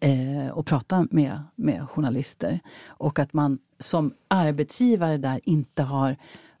eh, 0.00 0.48
och 0.52 0.66
prata 0.66 1.06
med, 1.10 1.42
med 1.54 1.88
journalister. 1.88 2.60
Och 2.86 3.18
att 3.18 3.32
man 3.32 3.58
som 3.78 4.14
arbetsgivare 4.28 5.16
där 5.16 5.40
inte 5.44 5.82
har 5.82 6.16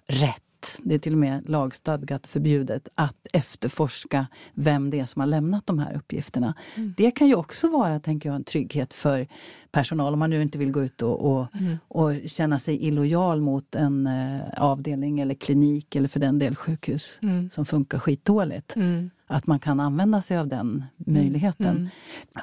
rätt 0.06 0.43
det 0.82 0.94
är 0.94 0.98
till 0.98 1.12
och 1.12 1.18
med 1.18 1.48
lagstadgat 1.48 2.26
förbjudet, 2.26 2.88
att 2.94 3.26
efterforska 3.32 4.26
vem 4.54 4.90
det 4.90 5.00
är 5.00 5.06
som 5.06 5.20
har 5.20 5.26
lämnat 5.26 5.66
de 5.66 5.78
här 5.78 5.96
uppgifterna. 5.96 6.54
Mm. 6.74 6.94
Det 6.96 7.10
kan 7.10 7.28
ju 7.28 7.34
också 7.34 7.68
vara 7.68 8.00
tänker 8.00 8.28
jag, 8.28 8.36
en 8.36 8.44
trygghet 8.44 8.94
för 8.94 9.26
personal 9.72 10.12
om 10.12 10.18
man 10.18 10.30
nu 10.30 10.42
inte 10.42 10.58
vill 10.58 10.72
gå 10.72 10.84
ut 10.84 11.02
och, 11.02 11.32
och, 11.32 11.56
mm. 11.60 11.76
och 11.88 12.12
känna 12.26 12.58
sig 12.58 12.86
illojal 12.86 13.40
mot 13.40 13.74
en 13.74 14.06
eh, 14.06 14.40
avdelning 14.56 15.20
eller 15.20 15.34
klinik 15.34 15.96
eller 15.96 16.08
för 16.08 16.20
den 16.20 16.38
del 16.38 16.54
sjukhus 16.56 17.18
mm. 17.22 17.50
som 17.50 17.66
funkar 17.66 17.98
skitdåligt. 17.98 18.76
Mm. 18.76 19.10
Att 19.26 19.46
man 19.46 19.58
kan 19.58 19.80
använda 19.80 20.22
sig 20.22 20.38
av 20.38 20.48
den 20.48 20.84
möjligheten. 20.96 21.76
Mm. 21.76 21.88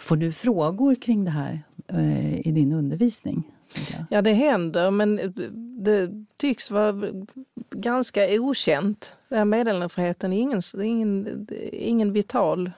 Får 0.01 0.15
du 0.15 0.31
frågor 0.31 0.95
kring 0.95 1.25
det 1.25 1.31
här 1.31 1.63
eh, 1.87 2.47
i 2.47 2.51
din 2.51 2.71
undervisning? 2.71 3.43
Ja, 4.09 4.21
det 4.21 4.33
händer, 4.33 4.91
men 4.91 5.15
det 5.83 6.09
tycks 6.37 6.71
vara 6.71 6.93
ganska 7.71 8.41
okänt. 8.41 9.15
meddelarfriheten 9.45 10.33
är 10.33 10.37
ingen, 10.37 10.61
ingen, 10.81 11.47
ingen 11.71 12.13
vital 12.13 12.71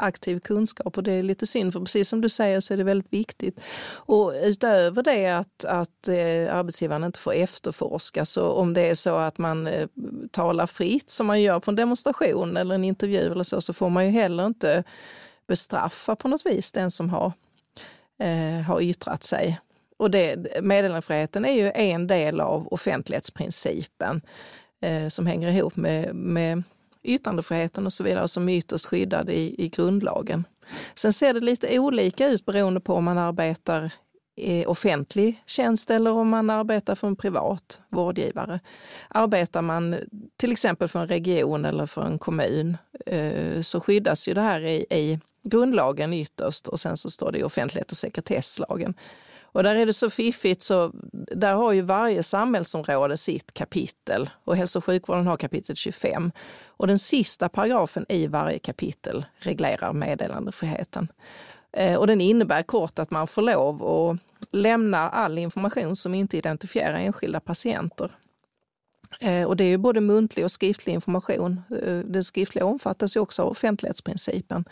aktiv 0.00 0.38
kunskap 0.38 0.96
och 0.96 1.02
det 1.02 1.12
är 1.12 1.22
lite 1.22 1.46
synd 1.46 1.72
för 1.72 1.80
precis 1.80 2.08
som 2.08 2.20
du 2.20 2.28
säger 2.28 2.60
så 2.60 2.72
är 2.72 2.78
det 2.78 2.84
väldigt 2.84 3.12
viktigt. 3.12 3.60
Och 3.92 4.32
utöver 4.42 5.02
det 5.02 5.26
att, 5.26 5.64
att 5.64 6.08
eh, 6.08 6.54
arbetsgivaren 6.54 7.04
inte 7.04 7.18
får 7.18 7.32
efterforska 7.32 8.24
så 8.24 8.50
om 8.50 8.74
det 8.74 8.90
är 8.90 8.94
så 8.94 9.16
att 9.16 9.38
man 9.38 9.66
eh, 9.66 9.88
talar 10.30 10.66
fritt 10.66 11.10
som 11.10 11.26
man 11.26 11.42
gör 11.42 11.60
på 11.60 11.70
en 11.70 11.76
demonstration 11.76 12.56
eller 12.56 12.74
en 12.74 12.84
intervju 12.84 13.32
eller 13.32 13.44
så 13.44 13.60
så 13.60 13.72
får 13.72 13.88
man 13.88 14.04
ju 14.04 14.10
heller 14.10 14.46
inte 14.46 14.84
bestraffa 15.46 16.16
på 16.16 16.28
något 16.28 16.46
vis 16.46 16.72
den 16.72 16.90
som 16.90 17.10
har, 17.10 17.32
eh, 18.18 18.62
har 18.62 18.80
yttrat 18.80 19.24
sig. 19.24 19.60
Och 20.00 20.10
det, 20.10 20.62
meddelarfriheten 20.62 21.44
är 21.44 21.52
ju 21.52 21.72
en 21.74 22.06
del 22.06 22.40
av 22.40 22.68
offentlighetsprincipen 22.68 24.20
eh, 24.80 25.08
som 25.08 25.26
hänger 25.26 25.52
ihop 25.52 25.76
med, 25.76 26.14
med 26.14 26.62
yttrandefriheten 27.02 27.86
och 27.86 27.92
så 27.92 28.04
vidare 28.04 28.28
som 28.28 28.48
är 28.48 28.56
ytterst 28.56 28.86
skyddad 28.86 29.30
i, 29.30 29.54
i 29.58 29.68
grundlagen. 29.68 30.44
Sen 30.94 31.12
ser 31.12 31.34
det 31.34 31.40
lite 31.40 31.78
olika 31.78 32.28
ut 32.28 32.44
beroende 32.44 32.80
på 32.80 32.94
om 32.94 33.04
man 33.04 33.18
arbetar 33.18 33.92
i 34.36 34.66
offentlig 34.66 35.42
tjänst 35.46 35.90
eller 35.90 36.12
om 36.12 36.28
man 36.28 36.50
arbetar 36.50 36.94
för 36.94 37.08
en 37.08 37.16
privat 37.16 37.80
vårdgivare. 37.88 38.60
Arbetar 39.08 39.62
man 39.62 39.96
till 40.36 40.52
exempel 40.52 40.88
för 40.88 41.00
en 41.00 41.08
region 41.08 41.64
eller 41.64 41.86
för 41.86 42.02
en 42.02 42.18
kommun 42.18 42.76
eh, 43.06 43.62
så 43.62 43.80
skyddas 43.80 44.28
ju 44.28 44.34
det 44.34 44.40
här 44.40 44.60
i, 44.60 44.86
i 44.90 45.20
grundlagen 45.42 46.12
ytterst 46.12 46.68
och 46.68 46.80
sen 46.80 46.96
så 46.96 47.10
står 47.10 47.32
det 47.32 47.38
i 47.38 47.42
offentlighet 47.42 47.90
och 47.90 47.96
sekretesslagen. 47.96 48.94
Och 49.52 49.62
där 49.62 49.74
är 49.74 49.86
det 49.86 49.92
så 49.92 50.10
fiffigt 50.10 50.62
så 50.62 50.92
där 51.12 51.54
har 51.54 51.72
ju 51.72 51.80
varje 51.80 52.22
samhällsområde 52.22 53.16
sitt 53.16 53.54
kapitel 53.54 54.30
och 54.44 54.56
hälso 54.56 54.78
och 54.78 54.84
sjukvården 54.84 55.26
har 55.26 55.36
kapitel 55.36 55.76
25. 55.76 56.32
Och 56.66 56.86
den 56.86 56.98
sista 56.98 57.48
paragrafen 57.48 58.06
i 58.08 58.26
varje 58.26 58.58
kapitel 58.58 59.24
reglerar 59.38 59.92
meddelandefriheten. 59.92 61.08
Eh, 61.72 61.96
och 61.96 62.06
den 62.06 62.20
innebär 62.20 62.62
kort 62.62 62.98
att 62.98 63.10
man 63.10 63.26
får 63.26 63.42
lov 63.42 63.82
att 63.82 64.18
lämna 64.52 65.10
all 65.10 65.38
information 65.38 65.96
som 65.96 66.14
inte 66.14 66.36
identifierar 66.36 66.94
enskilda 66.94 67.40
patienter. 67.40 68.10
Eh, 69.20 69.44
och 69.44 69.56
det 69.56 69.64
är 69.64 69.68
ju 69.68 69.78
både 69.78 70.00
muntlig 70.00 70.44
och 70.44 70.52
skriftlig 70.52 70.92
information. 70.92 71.62
Eh, 71.82 71.98
det 71.98 72.24
skriftliga 72.24 72.64
omfattas 72.64 73.16
ju 73.16 73.20
också 73.20 73.42
av 73.42 73.48
offentlighetsprincipen. 73.48 74.64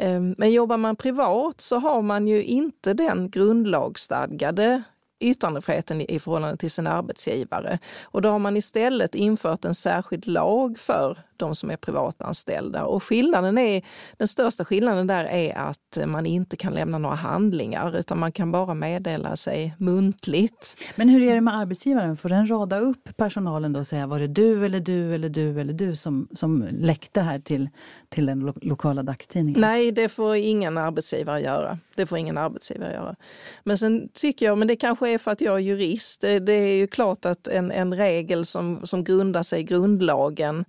Ehm, 0.00 0.34
men 0.38 0.52
jobbar 0.52 0.76
man 0.76 0.96
privat 0.96 1.60
så 1.60 1.78
har 1.78 2.02
man 2.02 2.28
ju 2.28 2.42
inte 2.42 2.94
den 2.94 3.30
grundlagsstadgade 3.30 4.82
yttrandefriheten 5.20 6.00
i 6.00 6.18
förhållande 6.18 6.56
till 6.56 6.70
sin 6.70 6.86
arbetsgivare. 6.86 7.78
Och 8.02 8.22
då 8.22 8.28
har 8.28 8.38
man 8.38 8.56
istället 8.56 9.14
infört 9.14 9.64
en 9.64 9.74
särskild 9.74 10.26
lag 10.26 10.78
för 10.78 11.18
de 11.38 11.54
som 11.54 11.70
är 11.70 11.76
privatanställda. 11.76 12.84
Och 12.84 13.02
skillnaden 13.02 13.58
är, 13.58 13.82
den 14.16 14.28
största 14.28 14.64
skillnaden 14.64 15.06
där 15.06 15.24
är 15.24 15.56
att 15.56 15.98
man 16.06 16.26
inte 16.26 16.56
kan 16.56 16.74
lämna 16.74 16.98
några 16.98 17.14
handlingar 17.14 17.98
utan 17.98 18.18
man 18.18 18.32
kan 18.32 18.52
bara 18.52 18.74
meddela 18.74 19.36
sig 19.36 19.74
muntligt. 19.78 20.76
Men 20.96 21.08
hur 21.08 21.22
är 21.22 21.34
det 21.34 21.40
med 21.40 21.56
arbetsgivaren? 21.56 22.16
Får 22.16 22.28
den 22.28 22.50
rada 22.50 22.78
upp 22.78 23.16
personalen 23.16 23.72
då 23.72 23.80
och 23.80 23.86
säga 23.86 24.06
var 24.06 24.18
det 24.18 24.26
du 24.26 24.66
eller 24.66 24.80
du 24.80 25.14
eller 25.14 25.28
du 25.28 25.60
eller 25.60 25.72
du 25.72 25.96
som, 25.96 26.28
som 26.32 26.68
läckte 26.70 27.20
här 27.20 27.38
till, 27.38 27.68
till 28.08 28.26
den 28.26 28.40
lo 28.40 28.52
lokala 28.62 29.02
dagstidningen? 29.02 29.60
Nej, 29.60 29.92
det 29.92 30.08
får 30.08 30.36
ingen 30.36 30.78
arbetsgivare 30.78 31.40
göra. 31.40 31.78
Det 31.96 32.06
får 32.06 32.18
ingen 32.18 32.38
arbetsgivare 32.38 32.92
göra. 32.92 33.16
Men 33.64 33.78
sen 33.78 34.08
tycker 34.12 34.46
jag, 34.46 34.58
men 34.58 34.68
det 34.68 34.76
kanske 34.76 35.08
är 35.08 35.18
för 35.18 35.30
att 35.30 35.40
jag 35.40 35.54
är 35.54 35.58
jurist, 35.58 36.20
det, 36.20 36.38
det 36.38 36.52
är 36.52 36.76
ju 36.76 36.86
klart 36.86 37.24
att 37.24 37.48
en, 37.48 37.70
en 37.70 37.94
regel 37.94 38.44
som, 38.46 38.86
som 38.86 39.04
grundar 39.04 39.42
sig 39.42 39.60
i 39.60 39.62
grundlagen 39.62 40.64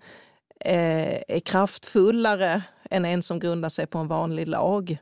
är 0.60 1.39
kraftfullare 1.39 2.63
än 2.89 3.06
en 3.06 3.24
som 3.24 3.39
grundar 3.39 3.69
sig 3.69 3.88
på 3.88 3.98
en 3.98 4.08
vanlig 4.08 4.48
lag. 4.48 4.98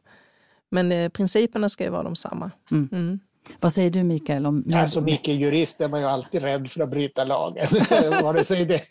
Men 0.69 0.91
eh, 0.91 1.09
principerna 1.09 1.69
ska 1.69 1.83
ju 1.83 1.89
vara 1.89 2.03
de 2.03 2.15
samma. 2.15 2.51
Mm. 2.71 2.89
Mm. 2.91 3.19
Vad 3.59 3.73
säger 3.73 3.89
du 3.89 4.03
Mikael? 4.03 4.45
Om 4.45 4.63
med... 4.65 4.81
Alltså 4.81 5.01
mycket 5.01 5.35
jurist 5.35 5.81
är 5.81 5.87
man 5.87 5.99
ju 5.99 6.05
alltid 6.05 6.43
rädd 6.43 6.69
för 6.69 6.83
att 6.83 6.89
bryta 6.89 7.23
lagen. 7.23 7.65
vare, 8.23 8.43
sig 8.43 8.65
det, 8.65 8.81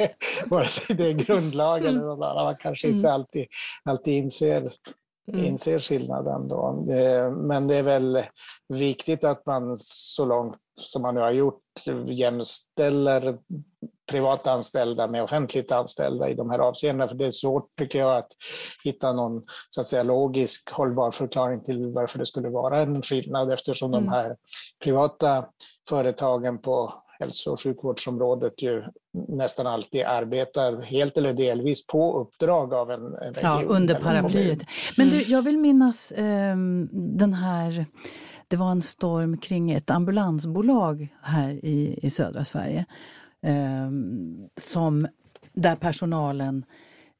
vare 0.47 0.65
sig 0.65 0.97
det 0.97 1.09
är 1.09 1.13
grundlagen 1.13 1.89
mm. 1.89 1.97
eller 1.97 2.07
något 2.07 2.35
Man 2.35 2.57
kanske 2.57 2.89
inte 2.89 3.09
mm. 3.09 3.15
alltid, 3.15 3.47
alltid 3.85 4.15
inser, 4.15 4.73
mm. 5.33 5.45
inser 5.45 5.79
skillnaden. 5.79 6.49
Då. 6.49 6.85
Men 7.31 7.69
det 7.69 7.77
är 7.77 7.83
väl 7.83 8.23
viktigt 8.69 9.25
att 9.25 9.47
man 9.47 9.77
så 9.77 10.25
långt 10.25 10.57
som 10.81 11.03
man 11.03 11.15
nu 11.15 11.21
har 11.21 11.33
gjort 11.33 11.63
jämställer 12.07 13.39
privat 14.11 14.47
anställda 14.47 15.07
med 15.07 15.23
offentligt 15.23 15.73
anställda 15.73 16.29
i 16.29 16.35
de 16.35 16.51
här 16.51 16.59
avseendena. 16.59 17.09
För 17.09 17.17
det 17.17 17.27
är 17.27 17.31
svårt, 17.31 17.77
tycker 17.79 17.99
jag, 17.99 18.17
att 18.17 18.29
hitta 18.85 19.13
någon 19.13 19.43
så 19.71 19.81
att 19.81 19.87
säga, 19.87 20.03
logisk 20.03 20.71
hållbar 20.71 21.11
förklaring 21.11 21.65
till 21.65 21.93
varför 21.93 22.19
det 22.19 22.27
skulle 22.27 22.49
vara 22.49 22.83
en 22.83 23.03
skillnad 23.03 23.53
eftersom 23.53 23.95
mm. 23.95 24.05
de 24.05 24.11
här 24.11 24.37
privata 24.85 25.45
företagen 25.89 26.59
på 26.59 27.03
hälso 27.19 27.51
och 27.51 27.63
sjukvårdsområdet 27.63 28.63
ju 28.63 28.85
nästan 29.29 29.67
alltid 29.67 30.03
arbetar 30.03 30.81
helt 30.81 31.17
eller 31.17 31.33
delvis 31.33 31.87
på 31.87 32.21
uppdrag 32.21 32.75
av 32.75 32.91
en, 32.91 33.05
en 33.07 33.35
region. 33.35 33.35
Ja, 33.43 33.63
under 33.69 33.95
paraplyet. 33.95 34.59
Men 34.97 35.09
du, 35.09 35.23
jag 35.23 35.43
vill 35.43 35.59
minnas 35.59 36.13
eh, 36.13 36.57
den 36.93 37.35
här 37.35 37.87
det 38.49 38.57
var 38.57 38.71
en 38.71 38.83
storm 38.83 39.39
kring 39.39 39.71
ett 39.71 39.91
ambulansbolag 39.91 41.09
här 41.23 41.51
i, 41.51 41.99
i 42.03 42.11
södra 42.11 42.45
Sverige. 42.45 42.85
Eh, 43.47 43.91
som, 44.61 45.07
där 45.53 45.77
personalen 45.77 46.65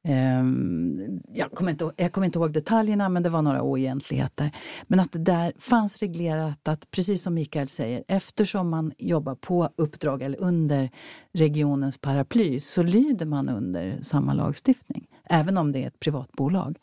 ehm, 0.03 1.21
jag 1.33 1.51
kommer, 1.51 1.71
inte, 1.71 1.91
jag 1.95 2.11
kommer 2.11 2.25
inte 2.25 2.39
ihåg 2.39 2.53
detaljerna, 2.53 3.09
men 3.09 3.23
det 3.23 3.29
var 3.29 3.41
några 3.41 3.61
oegentligheter. 3.61 4.51
Men 4.87 4.99
att 4.99 5.11
det 5.11 5.19
där 5.19 5.53
fanns 5.59 5.97
reglerat 5.97 6.67
att, 6.67 6.91
precis 6.91 7.23
som 7.23 7.33
Mikael 7.33 7.67
säger, 7.67 8.03
eftersom 8.07 8.69
man 8.69 8.91
jobbar 8.97 9.35
på 9.35 9.69
uppdrag 9.75 10.21
eller 10.21 10.41
under 10.41 10.89
regionens 11.33 11.97
paraply 11.97 12.59
så 12.59 12.83
lyder 12.83 13.25
man 13.25 13.49
under 13.49 13.99
samma 14.01 14.33
lagstiftning, 14.33 15.07
även 15.29 15.57
om 15.57 15.71
det 15.71 15.83
är 15.83 15.87
ett 15.87 15.99
privat 15.99 16.31
bolag. 16.31 16.77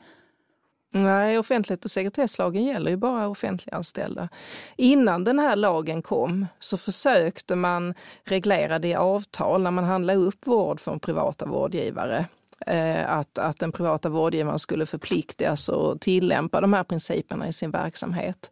Nej, 0.96 1.38
offentlighet 1.38 1.84
och 1.84 1.90
sekretesslagen 1.90 2.64
gäller 2.64 2.90
ju 2.90 2.96
bara 2.96 3.28
offentliganställda. 3.28 4.28
Innan 4.76 5.24
den 5.24 5.38
här 5.38 5.56
lagen 5.56 6.02
kom 6.02 6.46
så 6.58 6.76
försökte 6.76 7.56
man 7.56 7.94
reglera 8.24 8.78
det 8.78 8.88
i 8.88 8.94
avtal 8.94 9.62
när 9.62 9.70
man 9.70 9.84
handlade 9.84 10.18
upp 10.18 10.46
vård 10.46 10.80
från 10.80 11.00
privata 11.00 11.46
vårdgivare. 11.46 12.26
Eh, 12.66 13.10
att, 13.10 13.38
att 13.38 13.58
den 13.58 13.72
privata 13.72 14.08
vårdgivaren 14.08 14.58
skulle 14.58 14.86
förpliktigas 14.86 15.68
att 15.68 16.00
tillämpa 16.00 16.60
de 16.60 16.72
här 16.72 16.84
principerna 16.84 17.48
i 17.48 17.52
sin 17.52 17.70
verksamhet. 17.70 18.50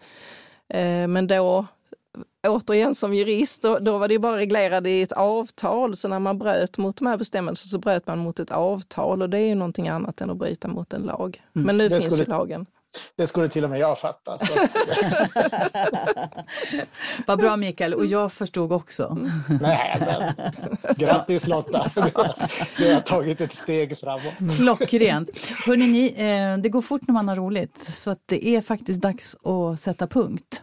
Eh, 0.68 1.08
men 1.08 1.26
då, 1.26 1.66
återigen 2.48 2.94
som 2.94 3.14
jurist, 3.14 3.62
då, 3.62 3.78
då 3.78 3.98
var 3.98 4.08
det 4.08 4.18
bara 4.18 4.36
reglerat 4.36 4.86
i 4.86 5.02
ett 5.02 5.12
avtal. 5.12 5.96
Så 5.96 6.08
när 6.08 6.18
man 6.18 6.38
bröt 6.38 6.78
mot 6.78 6.96
de 6.96 7.06
här 7.06 7.16
bestämmelserna 7.16 7.70
så 7.70 7.78
bröt 7.78 8.06
man 8.06 8.18
mot 8.18 8.40
ett 8.40 8.50
avtal 8.50 9.22
och 9.22 9.30
det 9.30 9.38
är 9.38 9.46
ju 9.46 9.54
någonting 9.54 9.88
annat 9.88 10.20
än 10.20 10.30
att 10.30 10.36
bryta 10.36 10.68
mot 10.68 10.92
en 10.92 11.02
lag. 11.02 11.42
Mm. 11.56 11.66
Men 11.66 11.78
nu 11.78 11.88
det 11.88 12.00
finns 12.00 12.14
skulle... 12.14 12.24
ju 12.24 12.28
lagen. 12.28 12.66
Det 13.16 13.26
skulle 13.26 13.48
till 13.48 13.64
och 13.64 13.70
med 13.70 13.78
jag 13.78 13.98
fatta. 13.98 14.36
Vad 17.26 17.38
bra 17.38 17.56
Mikael, 17.56 17.94
och 17.94 18.06
jag 18.06 18.32
förstod 18.32 18.72
också. 18.72 19.18
Nej, 19.60 19.96
men, 20.00 20.32
grattis 20.96 21.46
Lotta! 21.46 21.90
Du 22.78 22.94
har 22.94 23.00
tagit 23.00 23.40
ett 23.40 23.54
steg 23.54 23.98
framåt. 23.98 24.56
Klockrent! 24.56 25.30
Hörrni, 25.66 25.86
ni, 25.86 26.06
eh, 26.06 26.58
det 26.62 26.68
går 26.68 26.82
fort 26.82 27.02
när 27.06 27.12
man 27.12 27.28
har 27.28 27.36
roligt 27.36 27.84
så 27.84 28.10
att 28.10 28.22
det 28.26 28.48
är 28.48 28.62
faktiskt 28.62 29.02
dags 29.02 29.36
att 29.36 29.80
sätta 29.80 30.06
punkt. 30.06 30.62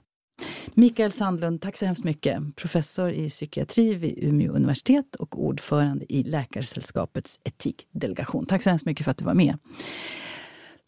Mikael 0.73 1.11
Sandlund, 1.11 1.61
tack 1.61 1.77
så 1.77 1.85
hemskt 1.85 2.03
mycket. 2.03 2.55
Professor 2.55 3.11
i 3.11 3.29
psykiatri 3.29 3.93
vid 3.93 4.23
Umeå 4.23 4.53
universitet 4.53 5.15
och 5.15 5.43
ordförande 5.43 6.13
i 6.13 6.23
Läkarsällskapets 6.23 7.39
etikdelegation. 7.43 8.45
Tack 8.45 8.63
så 8.63 8.69
hemskt 8.69 8.85
mycket 8.85 9.03
för 9.03 9.11
att 9.11 9.17
du 9.17 9.25
var 9.25 9.33
med. 9.33 9.57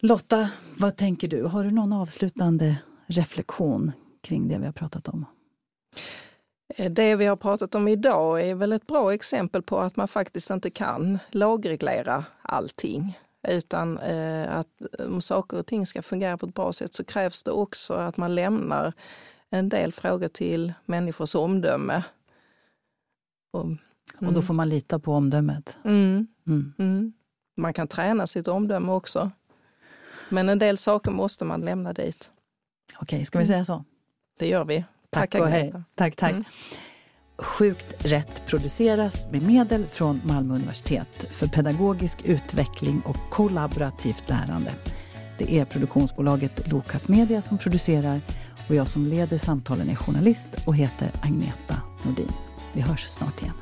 Lotta, 0.00 0.50
vad 0.76 0.96
tänker 0.96 1.28
du? 1.28 1.44
Har 1.44 1.64
du 1.64 1.70
någon 1.70 1.92
avslutande 1.92 2.76
reflektion 3.06 3.92
kring 4.20 4.48
det 4.48 4.58
vi 4.58 4.66
har 4.66 4.72
pratat 4.72 5.08
om? 5.08 5.24
Det 6.90 7.16
vi 7.16 7.26
har 7.26 7.36
pratat 7.36 7.74
om 7.74 7.88
idag 7.88 8.48
är 8.48 8.54
väl 8.54 8.72
ett 8.72 8.86
bra 8.86 9.14
exempel 9.14 9.62
på 9.62 9.78
att 9.78 9.96
man 9.96 10.08
faktiskt 10.08 10.50
inte 10.50 10.70
kan 10.70 11.18
lagreglera 11.30 12.24
allting. 12.42 13.18
Utan 13.48 13.98
eh, 13.98 14.56
att 14.56 14.68
om 14.98 15.20
saker 15.20 15.56
och 15.56 15.66
ting 15.66 15.86
ska 15.86 16.02
fungera 16.02 16.38
på 16.38 16.46
ett 16.46 16.54
bra 16.54 16.72
sätt 16.72 16.94
så 16.94 17.04
krävs 17.04 17.42
det 17.42 17.50
också 17.50 17.94
att 17.94 18.16
man 18.16 18.34
lämnar 18.34 18.92
en 19.52 19.68
del 19.68 19.92
frågor 19.92 20.28
till 20.28 20.72
människors 20.84 21.34
omdöme. 21.34 22.02
Och, 23.52 23.64
mm. 23.64 23.78
och 24.18 24.32
då 24.32 24.42
får 24.42 24.54
man 24.54 24.68
lita 24.68 24.98
på 24.98 25.12
omdömet? 25.12 25.78
Mm. 25.84 26.26
Mm. 26.46 26.72
mm. 26.78 27.12
Man 27.56 27.74
kan 27.74 27.88
träna 27.88 28.26
sitt 28.26 28.48
omdöme 28.48 28.92
också. 28.92 29.30
Men 30.28 30.48
en 30.48 30.58
del 30.58 30.78
saker 30.78 31.10
måste 31.10 31.44
man 31.44 31.60
lämna 31.60 31.92
dit. 31.92 32.30
Okej, 33.00 33.24
ska 33.24 33.38
vi 33.38 33.46
säga 33.46 33.64
så? 33.64 33.84
Det 34.38 34.48
gör 34.48 34.64
vi. 34.64 34.84
Tack, 35.10 35.30
tack 35.30 35.40
och 35.40 35.48
hej. 35.48 35.72
Tack, 35.94 36.16
tack. 36.16 36.30
Mm. 36.30 36.44
Sjukt 37.38 38.04
rätt 38.04 38.46
produceras 38.46 39.28
med 39.32 39.42
medel 39.42 39.86
från 39.86 40.20
Malmö 40.24 40.54
universitet 40.54 41.26
för 41.30 41.46
pedagogisk 41.46 42.24
utveckling 42.24 43.02
och 43.06 43.30
kollaborativt 43.30 44.28
lärande. 44.28 44.74
Det 45.38 45.58
är 45.58 45.64
produktionsbolaget 45.64 46.68
Lokat 46.68 47.08
Media 47.08 47.42
som 47.42 47.58
producerar 47.58 48.20
och 48.68 48.74
jag 48.74 48.88
som 48.88 49.06
leder 49.06 49.38
samtalen 49.38 49.90
är 49.90 49.94
journalist 49.94 50.48
och 50.66 50.76
heter 50.76 51.10
Agneta 51.22 51.76
Nordin. 52.02 52.32
Vi 52.72 52.80
hörs 52.80 53.06
snart 53.08 53.42
igen. 53.42 53.54